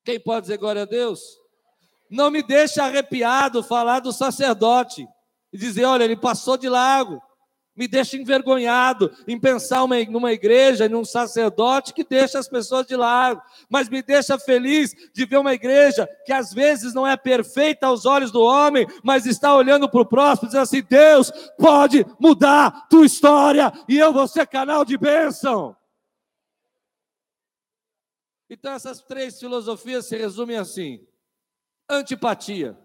[0.04, 1.46] Quem pode dizer glória a Deus?
[2.10, 5.06] Não me deixe arrepiado falar do sacerdote
[5.52, 7.22] e dizer: olha, ele passou de lago.
[7.76, 12.96] Me deixa envergonhado em pensar uma, numa igreja, num sacerdote que deixa as pessoas de
[12.96, 13.40] lado,
[13.70, 18.04] mas me deixa feliz de ver uma igreja que às vezes não é perfeita aos
[18.04, 23.06] olhos do homem, mas está olhando para o próximo dizendo assim: Deus pode mudar tua
[23.06, 25.76] história e eu vou ser canal de bênção.
[28.50, 31.06] Então, essas três filosofias se resumem assim:
[31.90, 32.78] Antipatia.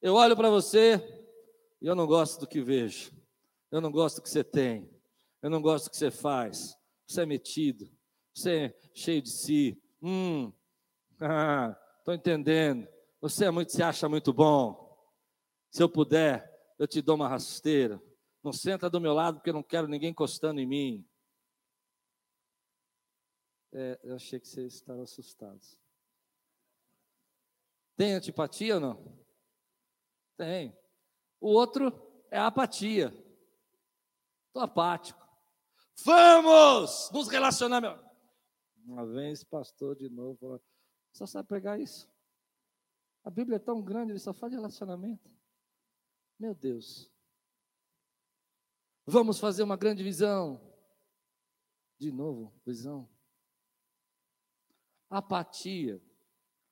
[0.00, 1.02] Eu olho para você
[1.82, 3.12] e eu não gosto do que vejo.
[3.70, 4.88] Eu não gosto do que você tem.
[5.42, 6.78] Eu não gosto do que você faz.
[7.04, 7.90] Você é metido.
[8.32, 9.82] Você é cheio de si.
[10.00, 10.52] Hum,
[11.20, 12.86] ah, estou entendendo.
[13.20, 14.96] Você é muito, se acha muito bom.
[15.70, 18.00] Se eu puder, eu te dou uma rasteira.
[18.42, 21.08] Não senta do meu lado porque eu não quero ninguém encostando em mim.
[23.72, 25.76] É, eu achei que vocês estavam assustados.
[27.98, 29.18] Tem antipatia ou não?
[30.36, 30.72] Tem.
[31.40, 31.92] O outro
[32.30, 33.08] é a apatia.
[34.46, 35.20] Estou apático.
[36.04, 37.82] Vamos nos relacionar.
[38.84, 40.62] Uma vez, pastor, de novo,
[41.12, 42.08] só sabe pegar isso.
[43.24, 45.28] A Bíblia é tão grande, ele só faz relacionamento.
[46.38, 47.10] Meu Deus.
[49.04, 50.72] Vamos fazer uma grande visão.
[51.98, 53.10] De novo, visão.
[55.10, 56.00] Apatia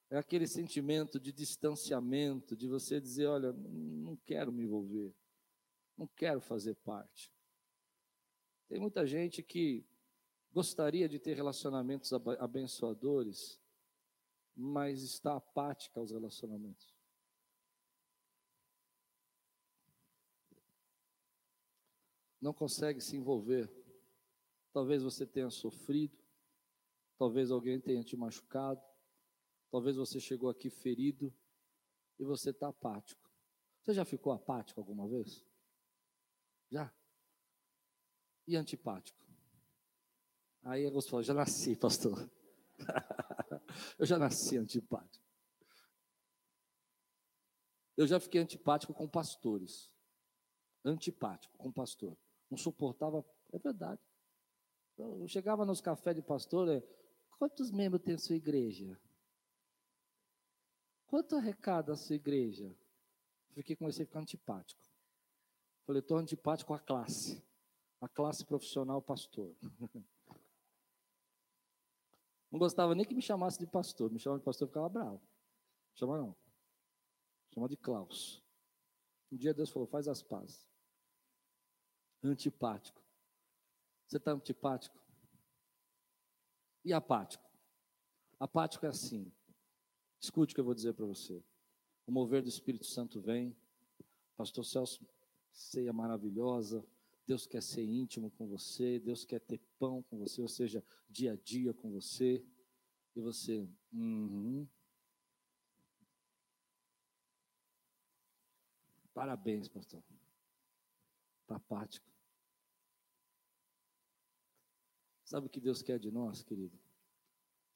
[0.08, 5.14] é aquele sentimento de distanciamento, de você dizer: olha, não quero me envolver,
[5.96, 7.32] não quero fazer parte.
[8.68, 9.84] Tem muita gente que
[10.52, 13.60] gostaria de ter relacionamentos abençoadores,
[14.54, 16.94] mas está apática aos relacionamentos.
[22.40, 23.70] Não consegue se envolver.
[24.72, 26.16] Talvez você tenha sofrido,
[27.18, 28.80] talvez alguém tenha te machucado,
[29.76, 31.30] Talvez você chegou aqui ferido
[32.18, 33.30] e você está apático.
[33.82, 35.44] Você já ficou apático alguma vez?
[36.72, 36.90] Já?
[38.46, 39.22] E antipático?
[40.62, 42.26] Aí Augusto falou: já nasci, pastor.
[43.98, 45.22] eu já nasci antipático.
[47.98, 49.92] Eu já fiquei antipático com pastores.
[50.86, 52.16] Antipático com pastor.
[52.48, 54.00] Não suportava, é verdade.
[54.96, 56.82] Eu chegava nos cafés de pastor, é,
[57.38, 58.98] quantos membros tem a sua igreja?
[61.06, 62.74] Quanto arrecada a sua igreja?
[63.52, 64.80] Fiquei, comecei a ficar antipático.
[65.86, 67.42] Falei, estou antipático à classe.
[68.00, 69.54] A classe profissional pastor.
[72.50, 74.10] Não gostava nem que me chamasse de pastor.
[74.10, 75.20] Me chamava de pastor, ficava bravo.
[75.94, 76.36] Chama não.
[77.52, 78.42] Chama de Klaus.
[79.30, 80.66] Um dia Deus falou, faz as pazes.
[82.22, 83.02] Antipático.
[84.06, 84.98] Você está antipático?
[86.84, 87.44] E apático?
[88.38, 89.32] Apático é assim.
[90.20, 91.42] Escute o que eu vou dizer para você.
[92.06, 93.56] O mover do Espírito Santo vem.
[94.36, 95.06] Pastor Celso,
[95.52, 96.86] ceia maravilhosa.
[97.26, 101.32] Deus quer ser íntimo com você, Deus quer ter pão com você, ou seja, dia
[101.32, 102.44] a dia com você.
[103.16, 104.68] E você, uhum.
[109.12, 110.04] Parabéns, pastor.
[111.40, 112.06] Está apático.
[115.24, 116.78] Sabe o que Deus quer de nós, querido?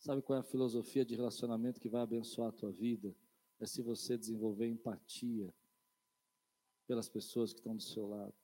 [0.00, 3.14] Sabe qual é a filosofia de relacionamento que vai abençoar a tua vida?
[3.58, 5.54] É se você desenvolver empatia
[6.86, 8.34] pelas pessoas que estão do seu lado.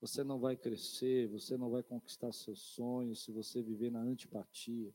[0.00, 4.94] Você não vai crescer, você não vai conquistar seus sonhos se você viver na antipatia.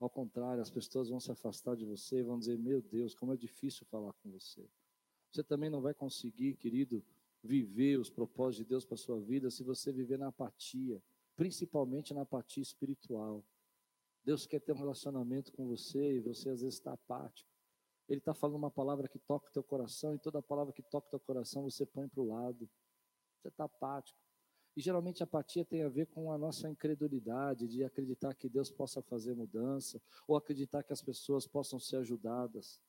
[0.00, 3.32] Ao contrário, as pessoas vão se afastar de você e vão dizer: Meu Deus, como
[3.32, 4.68] é difícil falar com você.
[5.30, 7.02] Você também não vai conseguir, querido,
[7.44, 11.00] viver os propósitos de Deus para a sua vida se você viver na apatia
[11.40, 13.42] principalmente na apatia espiritual.
[14.24, 17.48] Deus quer ter um relacionamento com você e você às vezes está apático.
[18.08, 21.06] Ele está falando uma palavra que toca o teu coração e toda palavra que toca
[21.06, 22.68] o teu coração você põe para o lado.
[23.38, 24.18] Você está apático.
[24.76, 28.70] E geralmente a apatia tem a ver com a nossa incredulidade de acreditar que Deus
[28.70, 32.80] possa fazer mudança ou acreditar que as pessoas possam ser ajudadas.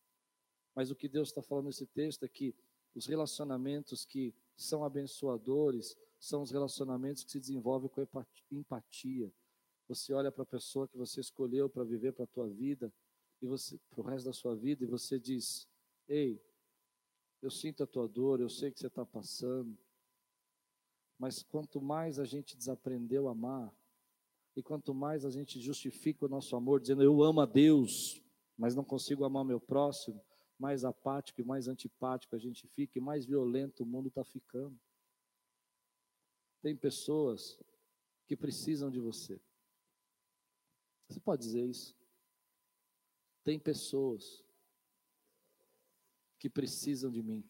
[0.76, 2.56] Mas o que Deus está falando nesse texto é que
[2.94, 9.32] os relacionamentos que são abençoadores são os relacionamentos que se desenvolvem com empatia.
[9.88, 12.94] Você olha para a pessoa que você escolheu para viver para a tua vida
[13.42, 15.68] e você para o resto da sua vida e você diz:
[16.08, 16.42] Ei,
[17.42, 19.78] eu sinto a tua dor, eu sei que você está passando.
[21.18, 23.74] Mas quanto mais a gente desaprendeu a amar,
[24.56, 28.22] e quanto mais a gente justifica o nosso amor, dizendo eu amo a Deus,
[28.58, 30.24] mas não consigo amar meu próximo,
[30.58, 34.78] mais apático e mais antipático a gente fica, e mais violento o mundo está ficando.
[36.62, 37.58] Tem pessoas
[38.28, 39.42] que precisam de você.
[41.12, 41.94] Você pode dizer isso?
[43.44, 44.42] Tem pessoas
[46.40, 47.44] que precisam de mim.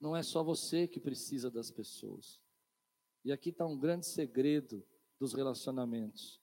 [0.00, 2.40] Não é só você que precisa das pessoas.
[3.22, 4.82] E aqui está um grande segredo
[5.18, 6.40] dos relacionamentos.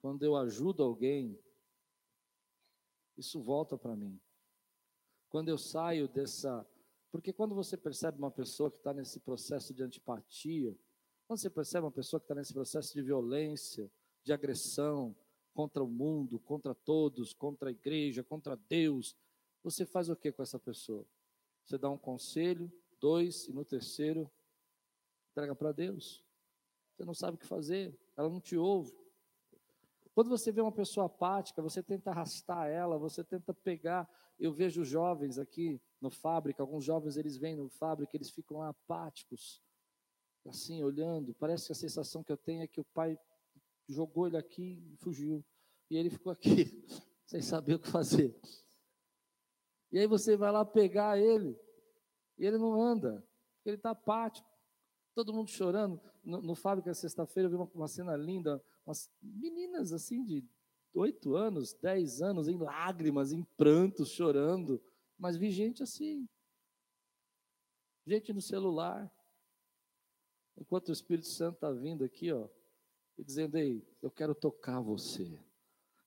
[0.00, 1.38] Quando eu ajudo alguém,
[3.16, 4.20] isso volta para mim.
[5.28, 6.66] Quando eu saio dessa
[7.12, 10.74] porque quando você percebe uma pessoa que está nesse processo de antipatia,
[11.26, 13.90] quando você percebe uma pessoa que está nesse processo de violência,
[14.22, 15.16] de agressão
[15.54, 19.16] contra o mundo, contra todos, contra a igreja, contra Deus,
[19.62, 21.06] você faz o que com essa pessoa?
[21.64, 24.30] Você dá um conselho, dois, e no terceiro,
[25.30, 26.24] entrega para Deus.
[26.92, 28.92] Você não sabe o que fazer, ela não te ouve.
[30.14, 34.08] Quando você vê uma pessoa apática, você tenta arrastar ela, você tenta pegar.
[34.38, 39.62] Eu vejo jovens aqui no fábrica, alguns jovens eles vêm no fábrica, eles ficam apáticos,
[40.48, 41.34] assim, olhando.
[41.34, 43.18] Parece que a sensação que eu tenho é que o pai
[43.88, 45.44] jogou ele aqui e fugiu.
[45.90, 46.84] E ele ficou aqui,
[47.26, 48.34] sem saber o que fazer.
[49.90, 51.58] E aí você vai lá pegar ele,
[52.38, 53.22] e ele não anda,
[53.64, 54.50] ele está apático.
[55.14, 56.00] Todo mundo chorando.
[56.24, 60.42] No, no fábrica, sexta-feira, eu vi uma, uma cena linda, umas meninas assim de
[60.94, 64.82] oito anos, dez anos, em lágrimas, em prantos, chorando.
[65.18, 66.26] Mas vi gente assim,
[68.06, 69.12] gente no celular,
[70.58, 72.48] enquanto o Espírito Santo está vindo aqui, ó,
[73.18, 75.38] e dizendo: Ei, eu quero tocar você,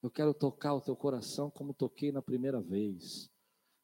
[0.02, 3.30] eu quero tocar o teu coração como toquei na primeira vez.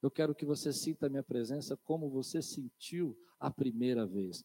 [0.01, 4.43] Eu quero que você sinta a minha presença como você sentiu a primeira vez.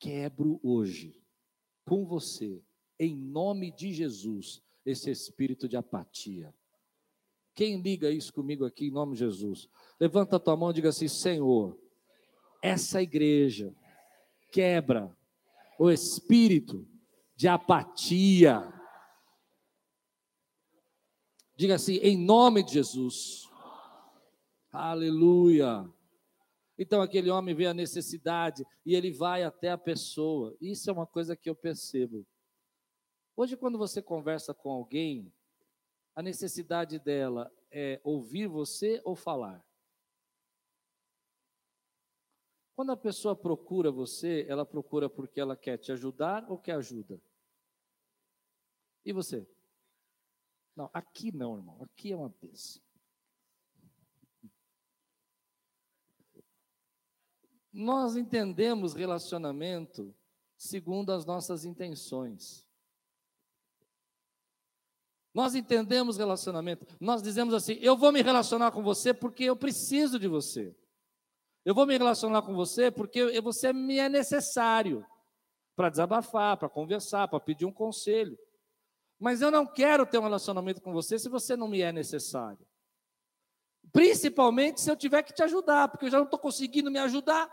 [0.00, 1.22] Quebro hoje,
[1.84, 2.62] com você,
[2.98, 6.52] em nome de Jesus, esse espírito de apatia.
[7.54, 9.68] Quem liga isso comigo aqui em nome de Jesus?
[10.00, 11.78] Levanta a tua mão e diga assim: Senhor,
[12.60, 13.74] essa igreja
[14.50, 15.16] quebra
[15.78, 16.86] o espírito
[17.36, 18.72] de apatia.
[21.56, 23.48] Diga assim, em nome de Jesus.
[24.72, 25.88] Aleluia.
[26.76, 30.56] Então aquele homem vê a necessidade e ele vai até a pessoa.
[30.60, 32.26] Isso é uma coisa que eu percebo.
[33.36, 35.32] Hoje, quando você conversa com alguém,
[36.14, 39.64] a necessidade dela é ouvir você ou falar?
[42.74, 47.20] Quando a pessoa procura você, ela procura porque ela quer te ajudar ou quer ajuda?
[49.04, 49.46] E você?
[50.74, 51.80] Não, aqui não, irmão.
[51.82, 52.82] Aqui é uma bênção.
[57.72, 60.14] Nós entendemos relacionamento
[60.56, 62.66] segundo as nossas intenções.
[65.32, 66.86] Nós entendemos relacionamento.
[67.00, 70.74] Nós dizemos assim: eu vou me relacionar com você porque eu preciso de você.
[71.64, 75.04] Eu vou me relacionar com você porque você me é necessário
[75.74, 78.38] para desabafar, para conversar, para pedir um conselho.
[79.18, 82.66] Mas eu não quero ter um relacionamento com você se você não me é necessário.
[83.92, 87.50] Principalmente se eu tiver que te ajudar, porque eu já não estou conseguindo me ajudar.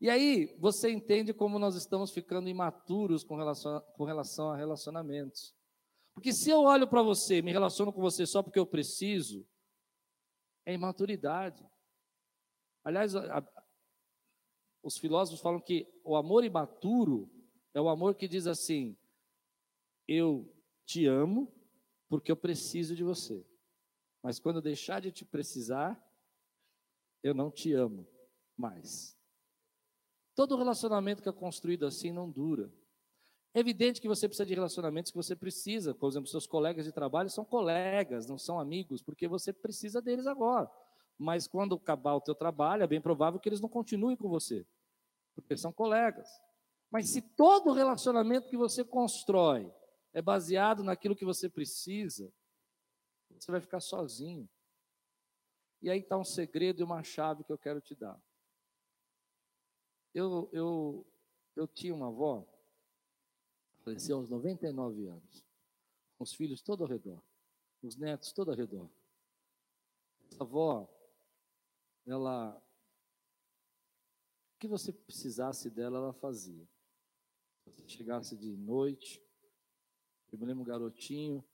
[0.00, 5.54] E aí você entende como nós estamos ficando imaturos com relação, com relação a relacionamentos.
[6.14, 9.46] Porque se eu olho para você, me relaciono com você só porque eu preciso,
[10.66, 11.64] é imaturidade.
[12.84, 13.64] Aliás, a, a,
[14.82, 17.30] os filósofos falam que o amor imaturo
[17.72, 18.96] é o amor que diz assim:
[20.06, 20.52] eu
[20.84, 21.52] te amo
[22.08, 23.46] porque eu preciso de você.
[24.22, 26.02] Mas quando eu deixar de te precisar,
[27.22, 28.06] eu não te amo
[28.56, 29.16] mais.
[30.34, 32.72] Todo relacionamento que é construído assim não dura.
[33.56, 35.94] É evidente que você precisa de relacionamentos que você precisa.
[35.94, 40.26] Por exemplo, seus colegas de trabalho são colegas, não são amigos, porque você precisa deles
[40.26, 40.70] agora.
[41.16, 44.66] Mas quando acabar o teu trabalho, é bem provável que eles não continuem com você,
[45.34, 46.28] porque são colegas.
[46.90, 49.72] Mas se todo relacionamento que você constrói
[50.12, 52.30] é baseado naquilo que você precisa,
[53.30, 54.46] você vai ficar sozinho.
[55.80, 58.20] E aí está um segredo e uma chave que eu quero te dar.
[60.12, 61.06] Eu, eu,
[61.56, 62.46] eu tinha uma avó
[63.86, 65.44] faleceu aos 99 anos,
[66.18, 67.22] com os filhos todo ao redor,
[67.80, 68.90] os netos todo ao redor.
[70.28, 70.92] Essa avó,
[72.04, 72.60] ela,
[74.56, 76.68] o que você precisasse dela, ela fazia.
[77.62, 79.24] Se você chegasse de noite,
[80.32, 81.44] eu me lembro um garotinho,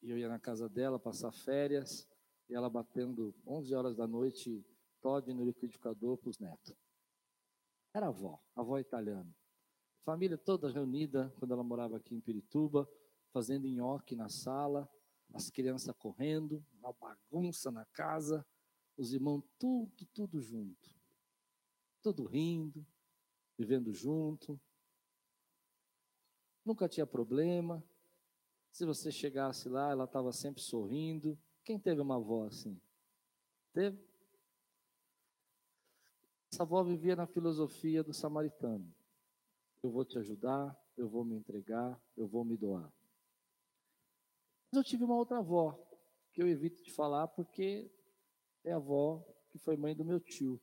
[0.00, 2.08] e eu ia na casa dela passar férias,
[2.48, 4.64] e ela batendo 11 horas da noite,
[5.00, 6.76] Todd no liquidificador para os netos.
[7.92, 9.34] Era avó, avó italiana.
[10.04, 12.88] Família toda reunida quando ela morava aqui em Pirituba,
[13.32, 14.88] fazendo nhoque na sala,
[15.32, 18.44] as crianças correndo, uma bagunça na casa,
[18.96, 20.90] os irmãos tudo, tudo junto.
[22.02, 22.84] Tudo rindo,
[23.58, 24.58] vivendo junto.
[26.64, 27.84] Nunca tinha problema.
[28.72, 31.38] Se você chegasse lá, ela estava sempre sorrindo.
[31.62, 32.80] Quem teve uma avó assim?
[33.72, 34.02] Teve?
[36.50, 38.92] Essa avó vivia na filosofia do samaritano
[39.82, 42.92] eu vou te ajudar, eu vou me entregar, eu vou me doar.
[44.70, 45.78] Mas eu tive uma outra avó,
[46.32, 47.90] que eu evito de falar porque
[48.64, 50.60] é a avó que foi mãe do meu tio.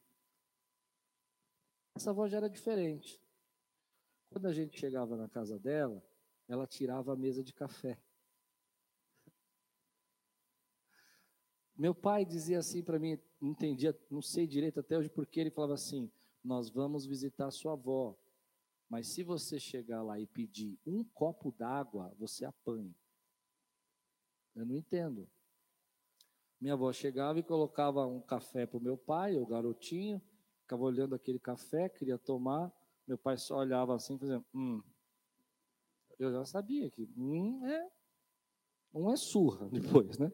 [1.95, 3.21] Essa avó já era diferente.
[4.29, 6.01] Quando a gente chegava na casa dela,
[6.47, 7.99] ela tirava a mesa de café.
[11.75, 15.51] Meu pai dizia assim para mim, não entendia, não sei direito até hoje porque ele
[15.51, 16.11] falava assim:
[16.43, 18.17] "Nós vamos visitar sua avó.
[18.89, 22.95] Mas se você chegar lá e pedir um copo d'água, você apanha.
[24.55, 25.29] Eu não entendo.
[26.59, 30.21] Minha avó chegava e colocava um café para o meu pai, o garotinho,
[30.61, 32.71] ficava olhando aquele café, queria tomar.
[33.05, 34.81] Meu pai só olhava assim, fazendo, hum.
[36.17, 37.91] Eu já sabia que um é,
[38.93, 40.31] um é surra depois, né?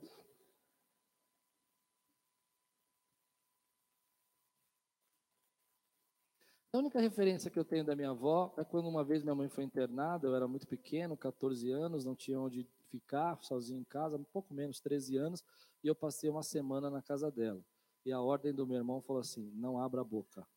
[6.74, 9.48] A única referência que eu tenho da minha avó é quando uma vez minha mãe
[9.48, 14.18] foi internada, eu era muito pequeno, 14 anos, não tinha onde ficar, sozinho em casa,
[14.18, 15.44] um pouco menos, 13 anos,
[15.84, 17.64] e eu passei uma semana na casa dela.
[18.04, 20.48] E a ordem do meu irmão falou assim: não abra a boca.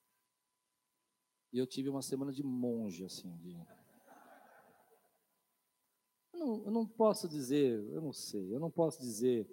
[1.52, 3.36] E eu tive uma semana de monge, assim.
[3.36, 3.52] De...
[6.32, 9.46] Eu, não, eu não posso dizer, eu não sei, eu não posso dizer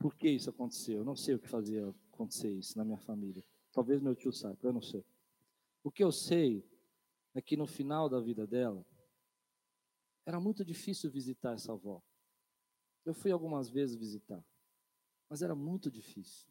[0.00, 3.44] por que isso aconteceu, eu não sei o que fazer acontecer isso na minha família.
[3.72, 5.04] Talvez meu tio saiba, eu não sei.
[5.82, 6.64] O que eu sei
[7.34, 8.84] é que no final da vida dela,
[10.24, 12.02] era muito difícil visitar essa avó.
[13.04, 14.44] Eu fui algumas vezes visitar,
[15.28, 16.48] mas era muito difícil.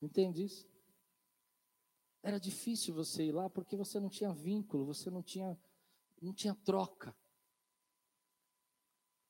[0.00, 0.68] Entende isso?
[2.22, 5.58] Era difícil você ir lá porque você não tinha vínculo, você não tinha,
[6.20, 7.16] não tinha troca.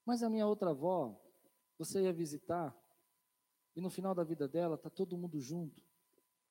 [0.04, 1.18] Mas a minha outra avó,
[1.78, 2.76] você ia visitar,
[3.78, 5.80] e no final da vida dela está todo mundo junto,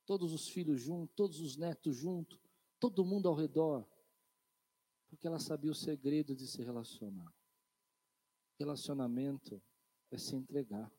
[0.06, 2.40] todos os filhos juntos, todos os netos juntos,
[2.80, 3.86] todo mundo ao redor,
[5.10, 7.36] porque ela sabia o segredo de se relacionar.
[8.58, 9.62] Relacionamento
[10.10, 10.90] é se entregar.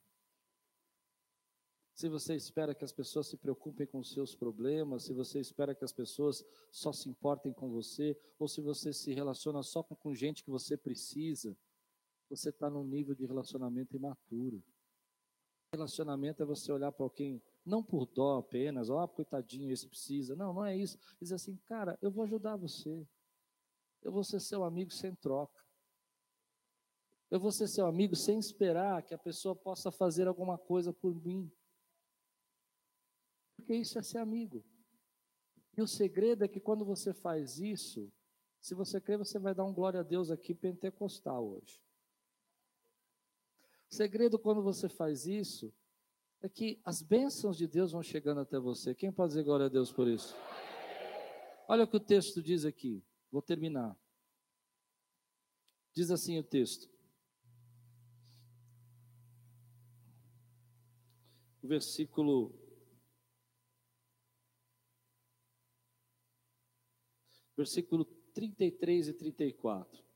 [1.95, 5.83] Se você espera que as pessoas se preocupem com seus problemas, se você espera que
[5.83, 10.14] as pessoas só se importem com você, ou se você se relaciona só com, com
[10.14, 11.57] gente que você precisa,
[12.29, 14.62] você está num nível de relacionamento imaturo.
[15.73, 20.35] Relacionamento é você olhar para alguém, não por dó apenas, ó, oh, coitadinho, esse precisa.
[20.35, 20.99] Não, não é isso.
[21.21, 23.07] Diz assim, cara, eu vou ajudar você.
[24.03, 25.62] Eu vou ser seu amigo sem troca.
[27.31, 31.14] Eu vou ser seu amigo sem esperar que a pessoa possa fazer alguma coisa por
[31.14, 31.53] mim.
[33.57, 34.64] Porque isso é ser amigo.
[35.77, 38.11] E o segredo é que quando você faz isso,
[38.61, 41.79] se você crer, você vai dar um glória a Deus aqui pentecostal hoje.
[43.91, 45.72] O segredo quando você faz isso
[46.41, 48.95] é que as bênçãos de Deus vão chegando até você.
[48.95, 50.36] Quem pode dizer glória a Deus por isso?
[51.66, 53.03] Olha o que o texto diz aqui.
[53.30, 53.99] Vou terminar.
[55.93, 56.89] Diz assim o texto.
[61.68, 62.55] versículo
[67.55, 70.08] versículo 33 e 34.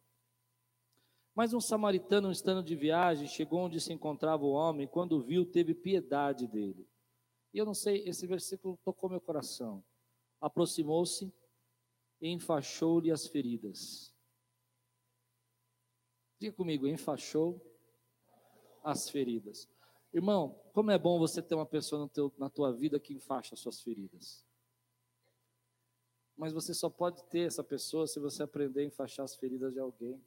[1.35, 5.75] Mas um samaritano, estando de viagem, chegou onde se encontrava o homem, quando viu, teve
[5.75, 6.87] piedade dele.
[7.55, 9.83] E eu não sei, esse versículo tocou meu coração.
[10.41, 11.33] Aproximou-se
[12.21, 14.15] e enfaixou-lhe as feridas.
[16.39, 17.61] Diga comigo, enfaixou
[18.83, 19.69] as feridas.
[20.13, 23.61] Irmão, como é bom você ter uma pessoa teu, na tua vida que enfaixa as
[23.61, 24.45] suas feridas.
[26.37, 29.79] Mas você só pode ter essa pessoa se você aprender a enfaixar as feridas de
[29.79, 30.23] alguém.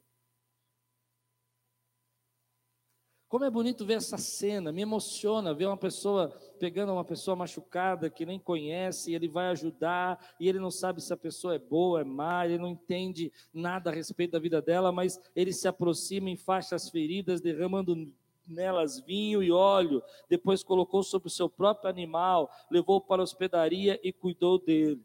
[3.28, 6.28] Como é bonito ver essa cena, me emociona ver uma pessoa
[6.60, 11.00] pegando uma pessoa machucada que nem conhece, e ele vai ajudar, e ele não sabe
[11.00, 14.62] se a pessoa é boa, é má, ele não entende nada a respeito da vida
[14.62, 18.12] dela, mas ele se aproxima, enfaixa as feridas, derramando
[18.46, 23.98] nelas vinho e óleo, depois colocou sobre o seu próprio animal, levou para a hospedaria
[24.04, 25.02] e cuidou dele.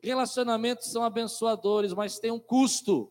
[0.00, 3.10] Relacionamentos são abençoadores, mas tem um custo.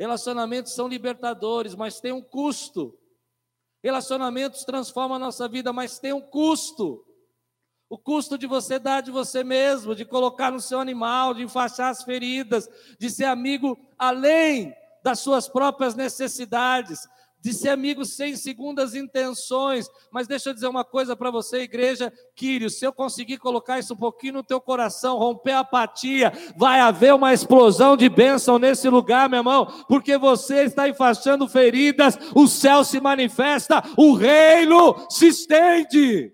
[0.00, 2.98] Relacionamentos são libertadores, mas tem um custo.
[3.84, 7.04] Relacionamentos transformam a nossa vida, mas tem um custo.
[7.86, 11.90] O custo de você dar de você mesmo, de colocar no seu animal, de enfaixar
[11.90, 12.66] as feridas,
[12.98, 14.74] de ser amigo além
[15.04, 17.06] das suas próprias necessidades,
[17.40, 19.88] de ser amigo sem segundas intenções.
[20.10, 23.94] Mas deixa eu dizer uma coisa para você, igreja, Quírio, se eu conseguir colocar isso
[23.94, 28.88] um pouquinho no teu coração, romper a apatia, vai haver uma explosão de bênção nesse
[28.88, 35.28] lugar, meu irmão, porque você está enfaixando feridas, o céu se manifesta, o reino se
[35.28, 36.32] estende.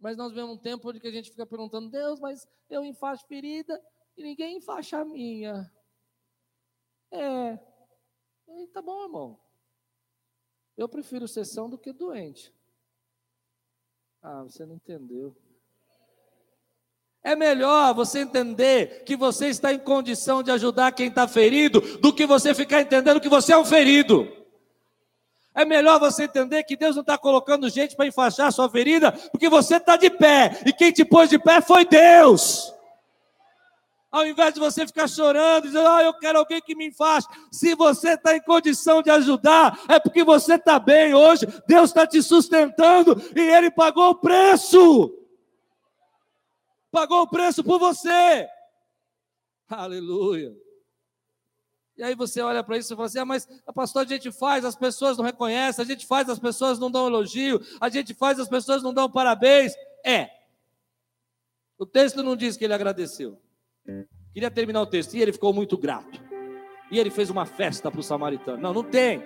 [0.00, 3.80] Mas nós vemos um tempo onde a gente fica perguntando, Deus, mas eu enfaixo ferida
[4.16, 5.70] e ninguém enfaixa a minha.
[7.10, 7.67] É.
[8.48, 9.38] E tá bom, irmão.
[10.76, 12.52] Eu prefiro ser são do que doente.
[14.22, 15.36] Ah, você não entendeu.
[17.22, 22.12] É melhor você entender que você está em condição de ajudar quem está ferido do
[22.12, 24.32] que você ficar entendendo que você é um ferido.
[25.54, 29.10] É melhor você entender que Deus não está colocando gente para enfaixar a sua ferida,
[29.10, 32.72] porque você está de pé, e quem te pôs de pé foi Deus.
[34.10, 37.28] Ao invés de você ficar chorando, dizendo, ah, eu quero alguém que me enfaixe.
[37.52, 41.46] Se você está em condição de ajudar, é porque você está bem hoje.
[41.66, 45.14] Deus está te sustentando e Ele pagou o preço.
[46.90, 48.48] Pagou o preço por você.
[49.68, 50.56] Aleluia.
[51.98, 54.64] E aí você olha para isso e fala assim: ah, mas pastor, a gente faz,
[54.64, 58.38] as pessoas não reconhecem, a gente faz, as pessoas não dão elogio, a gente faz,
[58.38, 59.74] as pessoas não dão parabéns.
[60.02, 60.30] É.
[61.76, 63.38] O texto não diz que ele agradeceu.
[64.32, 65.14] Queria terminar o texto.
[65.14, 66.22] E ele ficou muito grato.
[66.90, 68.58] E ele fez uma festa para o samaritano.
[68.58, 69.22] Não, não tem.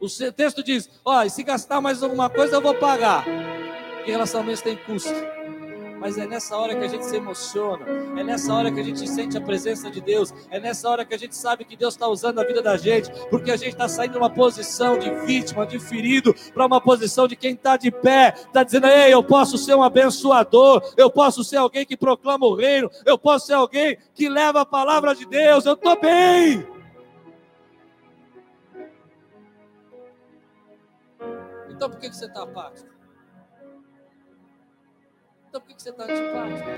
[0.00, 3.24] O texto diz: oh, se gastar mais alguma coisa, eu vou pagar.
[3.96, 5.10] Porque relacionamentos tem custo.
[6.00, 7.84] Mas é nessa hora que a gente se emociona,
[8.16, 11.14] é nessa hora que a gente sente a presença de Deus, é nessa hora que
[11.14, 13.88] a gente sabe que Deus está usando a vida da gente, porque a gente está
[13.88, 17.90] saindo de uma posição de vítima, de ferido, para uma posição de quem está de
[17.90, 22.46] pé, está dizendo: Ei, eu posso ser um abençoador, eu posso ser alguém que proclama
[22.46, 26.66] o reino, eu posso ser alguém que leva a palavra de Deus, eu estou bem.
[31.70, 32.97] Então por que você está apático?
[35.48, 36.68] Então por que você está antipático?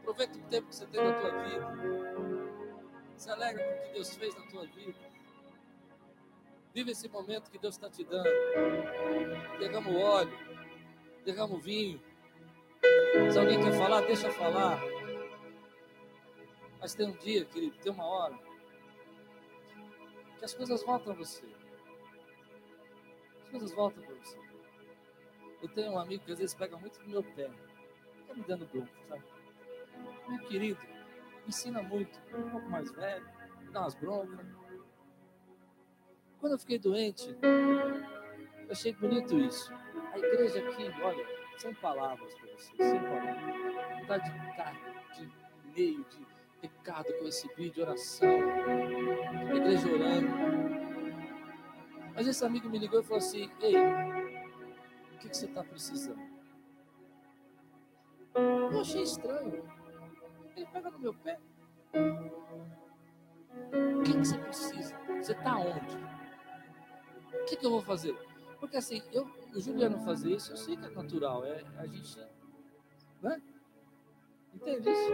[0.00, 1.66] Aproveita o tempo que você tem na tua vida.
[3.16, 4.98] Se alegra com o que Deus fez na tua vida.
[6.72, 8.28] Vive esse momento que Deus está te dando.
[9.58, 10.38] Derrama o óleo,
[11.24, 12.00] derrama o vinho.
[13.32, 14.80] Se alguém quer falar, deixa falar.
[16.78, 18.38] Mas tem um dia, querido, tem uma hora,
[20.38, 21.44] que as coisas voltam a você.
[23.42, 24.45] As coisas voltam para você.
[25.62, 27.50] Eu tenho um amigo que às vezes pega muito no meu pé.
[28.18, 29.24] Fica me dando bronca, sabe?
[30.28, 30.80] Meu querido,
[31.46, 32.20] ensina muito.
[32.34, 33.26] Um pouco mais velho,
[33.60, 34.46] me dá umas broncas.
[36.40, 39.72] Quando eu fiquei doente, eu achei bonito isso.
[40.12, 41.26] A igreja aqui, olha,
[41.56, 44.00] sem palavras para vocês, sem palavras.
[44.02, 44.80] Está de carne,
[45.14, 45.32] de
[45.74, 46.26] meio, de
[46.60, 48.28] pecado que eu recebi, de oração.
[48.28, 50.28] A igreja orando.
[52.14, 53.74] Mas esse amigo me ligou e falou assim: Ei,
[55.16, 56.20] o que, que você está precisando?
[58.34, 59.64] Eu achei estranho.
[60.54, 61.40] Ele pega no meu pé.
[63.72, 64.94] O que, que você precisa?
[65.06, 65.96] Você está onde?
[67.34, 68.14] O que, que eu vou fazer?
[68.60, 72.18] Porque assim, eu, o Juliano fazer isso, eu sei que é natural, é a gente,
[73.22, 73.40] né?
[74.54, 75.12] Entende isso?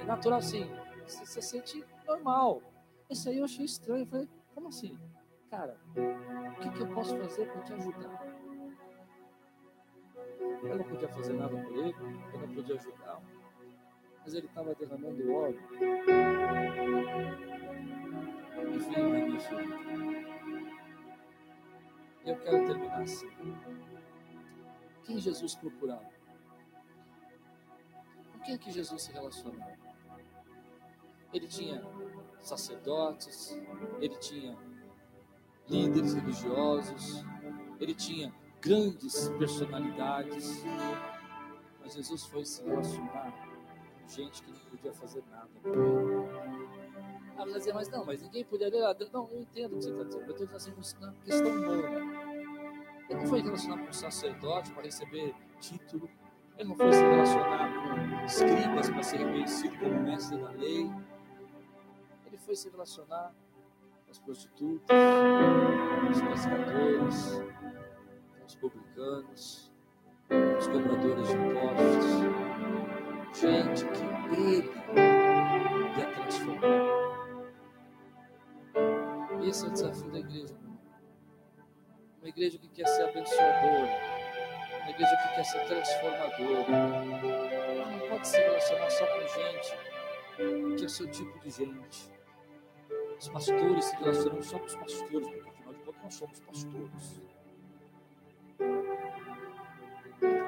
[0.00, 0.68] É, natural assim,
[1.06, 2.62] você, você sente normal.
[3.08, 4.98] Isso aí eu achei estranho, eu falei, como assim?
[5.50, 8.39] Cara, o que, que eu posso fazer para te ajudar?
[10.62, 11.94] Eu não podia fazer nada por ele,
[12.32, 13.20] eu não podia ajudar,
[14.22, 15.60] mas ele estava derramando óleo.
[18.72, 19.76] E veio na minha ferida.
[22.24, 23.30] Eu quero terminar assim.
[25.04, 26.10] Quem Jesus procurava?
[28.32, 29.78] Com quem é que Jesus se relacionava?
[31.32, 31.82] Ele tinha
[32.40, 33.58] sacerdotes,
[34.00, 34.56] ele tinha
[35.68, 37.24] líderes religiosos,
[37.80, 40.62] ele tinha grandes personalidades,
[41.80, 46.30] mas Jesus foi se relacionar com gente que não podia fazer nada por ele.
[47.36, 48.94] Ah, vai dizer, mas não, mas ninguém poderia.
[49.12, 51.88] Não, eu entendo o que você está dizendo, eu estou dizendo uma questão humana.
[53.08, 56.08] Ele não foi relacionar com sacerdote para receber título,
[56.56, 60.90] ele não foi se relacionar com escribas para ser reconhecido como mestre da lei,
[62.26, 63.34] ele foi se relacionar
[64.04, 64.96] com as prostitutas,
[66.00, 67.49] com os pescadores, com
[68.50, 69.70] os publicanos,
[70.58, 72.06] os cobradores de impostos,
[73.40, 74.02] gente que
[74.34, 74.68] ele
[75.96, 76.80] ia transformar.
[79.46, 80.56] Esse é o desafio da igreja.
[82.18, 83.88] Uma igreja que quer ser abençoadora.
[84.82, 86.66] Uma igreja que quer ser transformadora.
[87.98, 92.10] Não pode se relacionar só com gente que é seu tipo de gente.
[93.16, 97.39] Os pastores se relacionam só com os pastores, porque afinal de contas nós somos pastores.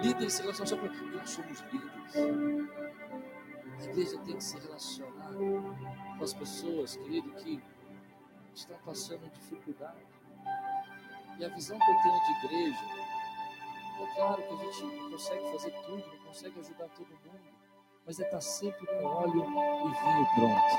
[0.02, 2.16] Líderes se relacionam só com porque nós somos líderes.
[3.78, 7.62] A igreja tem que se relacionar com as pessoas, querido, que
[8.52, 10.04] estão passando dificuldade.
[11.38, 12.84] E a visão que eu tenho de igreja,
[14.00, 17.52] é claro que a gente não consegue fazer tudo, não consegue ajudar todo mundo,
[18.04, 20.78] mas é estar sempre com óleo e vinho pronto.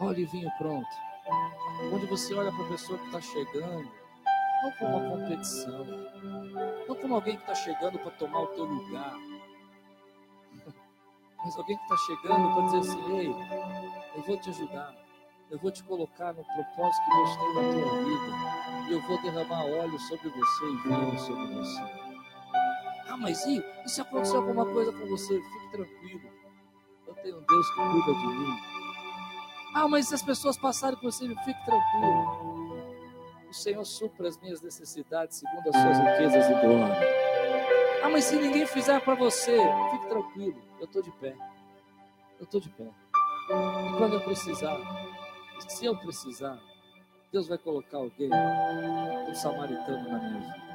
[0.00, 0.88] Óleo e vinho pronto.
[1.92, 3.90] Onde você olha para a pessoa que está chegando,
[4.62, 5.86] não como uma competição,
[6.88, 9.14] não como alguém que está chegando para tomar o teu lugar,
[11.38, 13.34] mas alguém que está chegando para dizer assim: ei,
[14.16, 15.06] eu vou te ajudar
[15.48, 18.88] eu vou te colocar no propósito que Deus tem na tua vida.
[18.88, 21.82] E eu vou derramar óleo sobre você e vinho sobre você.
[23.08, 25.40] Ah, mas e, e se acontecer alguma coisa com você?
[25.40, 26.30] Fique tranquilo.
[27.06, 28.58] Eu tenho um Deus que cuida de mim.
[29.74, 32.65] Ah, mas se as pessoas passarem por você, fique tranquilo.
[33.48, 36.96] O Senhor supra as minhas necessidades segundo as suas riquezas e glória.
[38.02, 39.56] Ah, mas se ninguém fizer para você,
[39.90, 40.62] fique tranquilo.
[40.78, 41.34] Eu estou de pé.
[42.38, 42.84] Eu estou de pé.
[42.84, 44.78] E quando eu precisar,
[45.68, 46.58] se eu precisar,
[47.32, 48.30] Deus vai colocar alguém,
[49.28, 50.66] um samaritano na minha vida.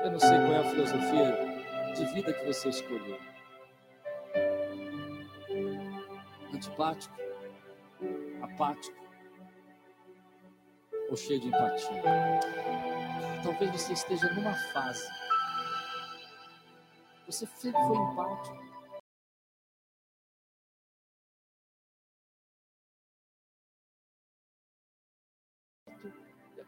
[0.00, 3.18] Eu não sei qual é a filosofia de vida que você escolheu.
[6.52, 7.14] Antipático,
[8.42, 9.05] apático
[11.08, 12.02] ou cheio de empatia.
[13.42, 15.08] Talvez você esteja numa fase.
[17.26, 18.66] Você sempre foi empático.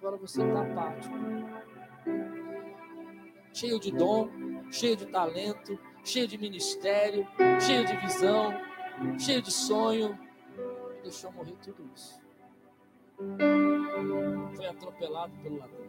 [0.01, 1.15] agora você está apático.
[3.53, 4.31] Cheio de dom,
[4.71, 7.27] cheio de talento, cheio de ministério,
[7.61, 8.53] cheio de visão,
[9.19, 10.19] cheio de sonho.
[11.03, 12.21] Deixou morrer tudo isso.
[14.55, 15.89] Foi atropelado pelo ladrão.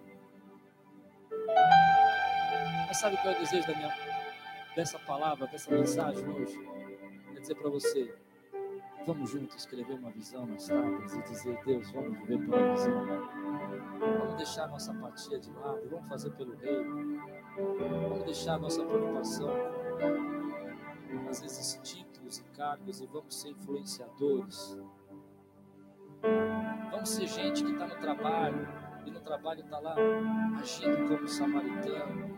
[2.88, 3.96] Mas sabe qual é o desejo da minha,
[4.76, 6.58] dessa palavra, dessa mensagem hoje?
[7.36, 8.14] É dizer para você:
[9.06, 13.06] Vamos juntos escrever uma visão nas tábuas e dizer, Deus, vamos viver pela visão.
[14.00, 17.20] Vamos deixar nossa apatia de lado, vamos fazer pelo reino.
[17.78, 19.50] Vamos deixar nossa preocupação
[21.30, 24.78] às vezes, títulos e cargos e vamos ser influenciadores.
[26.92, 28.68] Vamos ser gente que está no trabalho
[29.06, 29.96] e no trabalho está lá
[30.60, 32.38] agindo como samaritano,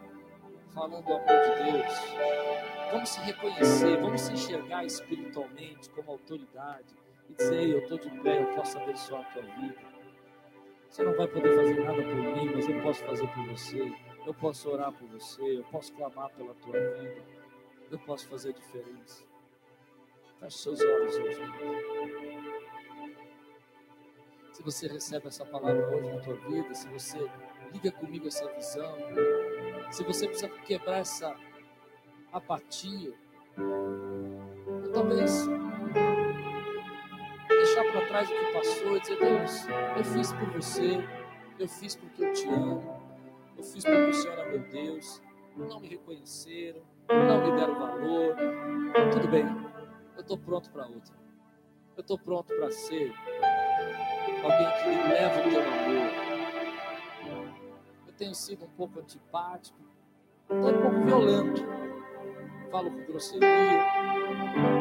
[0.74, 6.94] falando do amor de Deus Vamos se reconhecer, vamos se enxergar espiritualmente como autoridade
[7.30, 9.82] e dizer: Eu estou de pé, eu posso abençoar a tua vida.
[10.90, 13.94] Você não vai poder fazer nada por mim, mas eu posso fazer por você.
[14.26, 17.24] Eu posso orar por você, eu posso clamar pela tua vida.
[17.90, 19.24] Eu posso fazer diferença.
[20.42, 22.31] Feche seus olhos hoje.
[24.52, 27.30] Se você recebe essa palavra hoje na tua vida, se você
[27.74, 28.98] liga comigo essa visão,
[29.90, 31.36] se você precisa quebrar essa
[32.32, 33.14] apatia.
[33.58, 35.48] Ou talvez.
[37.48, 41.08] Deixar para trás o que passou e dizer, Deus, eu fiz por você,
[41.60, 43.02] eu fiz porque eu te amo,
[43.58, 45.22] eu fiz porque o Senhor é meu Deus,
[45.56, 48.36] não me reconheceram, não me deram valor.
[49.12, 49.46] Tudo bem,
[50.16, 51.16] eu estou pronto para outra.
[51.96, 53.14] Eu estou pronto para ser
[54.44, 56.12] alguém que me leva o teu amor.
[58.08, 59.78] Eu tenho sido um pouco antipático,
[60.50, 61.66] até um pouco violento.
[62.72, 63.50] Falo com grosseria,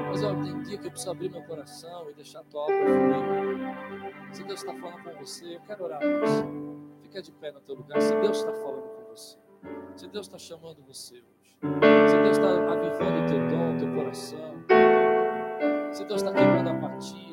[0.09, 0.31] mas eu
[0.71, 4.35] dia que eu preciso abrir meu coração e deixar a tua obra fluir.
[4.35, 6.45] Se Deus está falando com você, eu quero orar por você.
[7.03, 8.01] Fica de pé no teu lugar.
[8.01, 9.39] Se Deus está falando com você,
[9.97, 11.59] se Deus está chamando você hoje,
[12.09, 14.55] se Deus está avivando o teu dom, o teu coração,
[15.93, 17.30] se Deus está quebrando a apatia,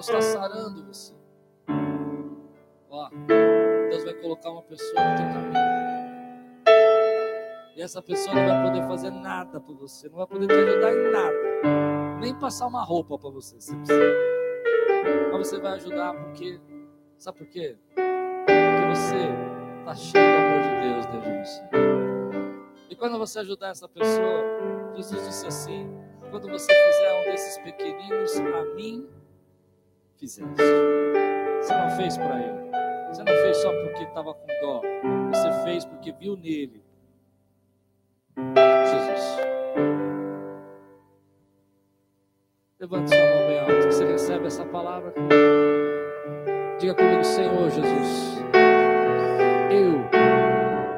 [0.00, 1.12] Deus está sarando você,
[2.88, 3.10] ó,
[3.90, 5.54] Deus vai colocar uma pessoa no teu caminho.
[7.76, 10.92] E essa pessoa não vai poder fazer nada por você, não vai poder te ajudar
[10.94, 14.00] em nada, nem passar uma roupa para você, se precisa.
[15.32, 16.58] Mas você vai ajudar porque,
[17.18, 17.76] sabe por quê?
[17.94, 19.16] Porque você
[19.80, 21.62] está cheio do amor de Deus dentro de você.
[22.88, 24.44] E quando você ajudar essa pessoa,
[24.96, 25.94] Jesus disse assim:
[26.30, 29.19] quando você fizer um desses pequeninos, a mim
[30.20, 30.62] fizeste.
[31.62, 32.60] Você não fez para ele.
[33.08, 34.82] Você não fez só porque estava com dó.
[35.32, 36.82] Você fez porque viu nele
[38.36, 39.38] Jesus.
[42.78, 43.90] Levante sua mão bem alta.
[43.90, 45.14] Você recebe essa palavra.
[46.78, 48.40] Diga comigo, Senhor Jesus.
[49.70, 50.08] Eu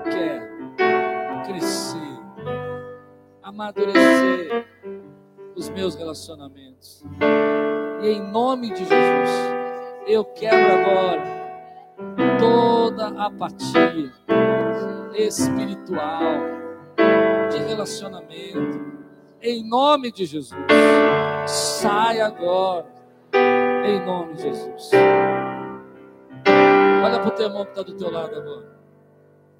[0.04, 2.18] quero crescer,
[3.42, 4.66] amadurecer
[5.54, 7.04] os meus relacionamentos.
[8.02, 9.30] Em nome de Jesus,
[10.08, 11.22] eu quebro agora
[12.40, 14.12] toda apatia
[15.14, 16.34] espiritual
[17.48, 18.92] de relacionamento.
[19.40, 20.60] Em nome de Jesus.
[21.46, 22.86] Sai agora.
[23.84, 24.90] Em nome de Jesus.
[27.04, 28.76] Olha para o teu irmão que está do teu lado agora.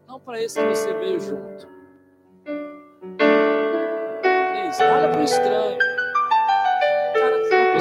[0.09, 1.69] Não para esse que você veio junto.
[4.69, 5.92] Isso, olha para o estranho.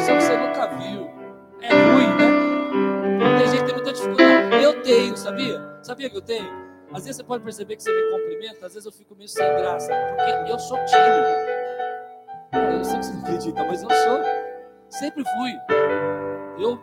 [0.02, 1.10] Cara, que você nunca viu.
[1.62, 3.38] É ruim, né?
[3.38, 4.64] Tem gente que tem muita dificuldade.
[4.64, 5.80] Eu tenho, sabia?
[5.84, 6.62] Sabia que eu tenho?
[6.91, 9.45] Às vezes você pode perceber que você me cumprimenta, às vezes eu fico meio sem
[9.56, 11.28] graça, porque eu sou tímido.
[12.54, 14.20] Eu sei que você não acredita, mas eu sou.
[14.89, 15.54] Sempre fui.
[16.60, 16.80] Eu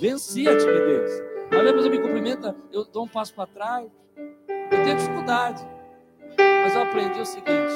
[0.00, 1.10] venci a timidez.
[1.50, 3.90] Às vezes pessoa me cumprimenta, eu dou um passo para trás.
[4.16, 5.66] Eu tenho dificuldade.
[6.38, 7.74] Mas eu aprendi o seguinte: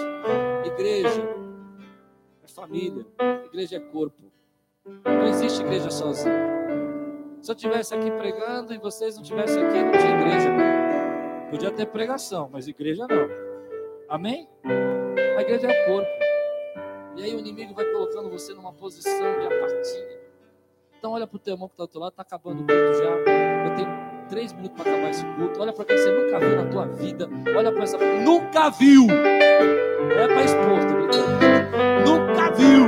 [0.64, 1.28] igreja
[2.42, 3.04] é família,
[3.44, 4.35] igreja é corpo.
[5.04, 6.46] Não existe igreja sozinha.
[7.42, 10.50] Se eu estivesse aqui pregando e vocês não estivessem aqui, não tinha igreja.
[11.50, 13.28] Podia ter pregação, mas igreja não.
[14.08, 14.48] Amém?
[15.36, 16.10] A igreja é o corpo.
[17.16, 20.20] E aí o inimigo vai colocando você numa posição de apatia.
[20.98, 22.94] Então olha para o teu irmão que está do teu lado, está acabando o culto
[22.94, 23.10] já.
[23.68, 23.88] Eu tenho
[24.28, 25.60] três minutos para acabar esse culto.
[25.60, 27.28] Olha para quem você nunca viu na tua vida.
[27.56, 27.98] Olha para essa.
[27.98, 29.06] Nunca viu!
[29.06, 32.85] Não é para expor, tá Nunca viu!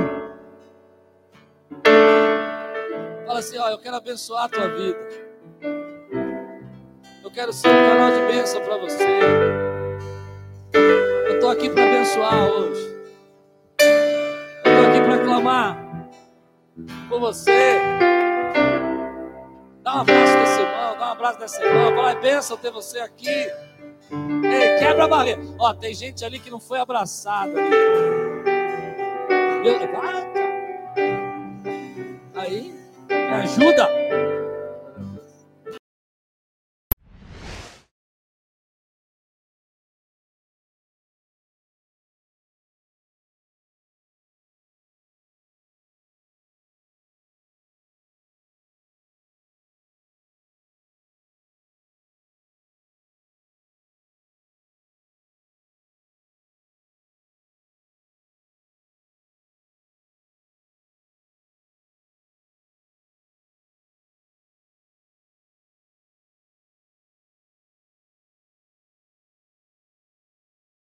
[3.39, 4.99] Fala assim, ó, eu quero abençoar a tua vida.
[7.22, 9.07] Eu quero ser um canal de bênção para você.
[10.72, 12.99] Eu estou aqui para abençoar hoje.
[14.64, 15.78] Eu estou aqui para clamar
[17.09, 17.78] por você.
[19.84, 21.95] Dá um abraço nesse irmão, dá um abraço nessa irmã.
[21.95, 23.28] Fala, é bênção ter você aqui.
[23.28, 25.41] Ei, quebra a barreira.
[25.61, 27.53] Ó, tem gente ali que não foi abraçada.
[27.53, 27.70] Ali.
[29.68, 30.38] Aí,
[33.29, 34.08] me ajuda.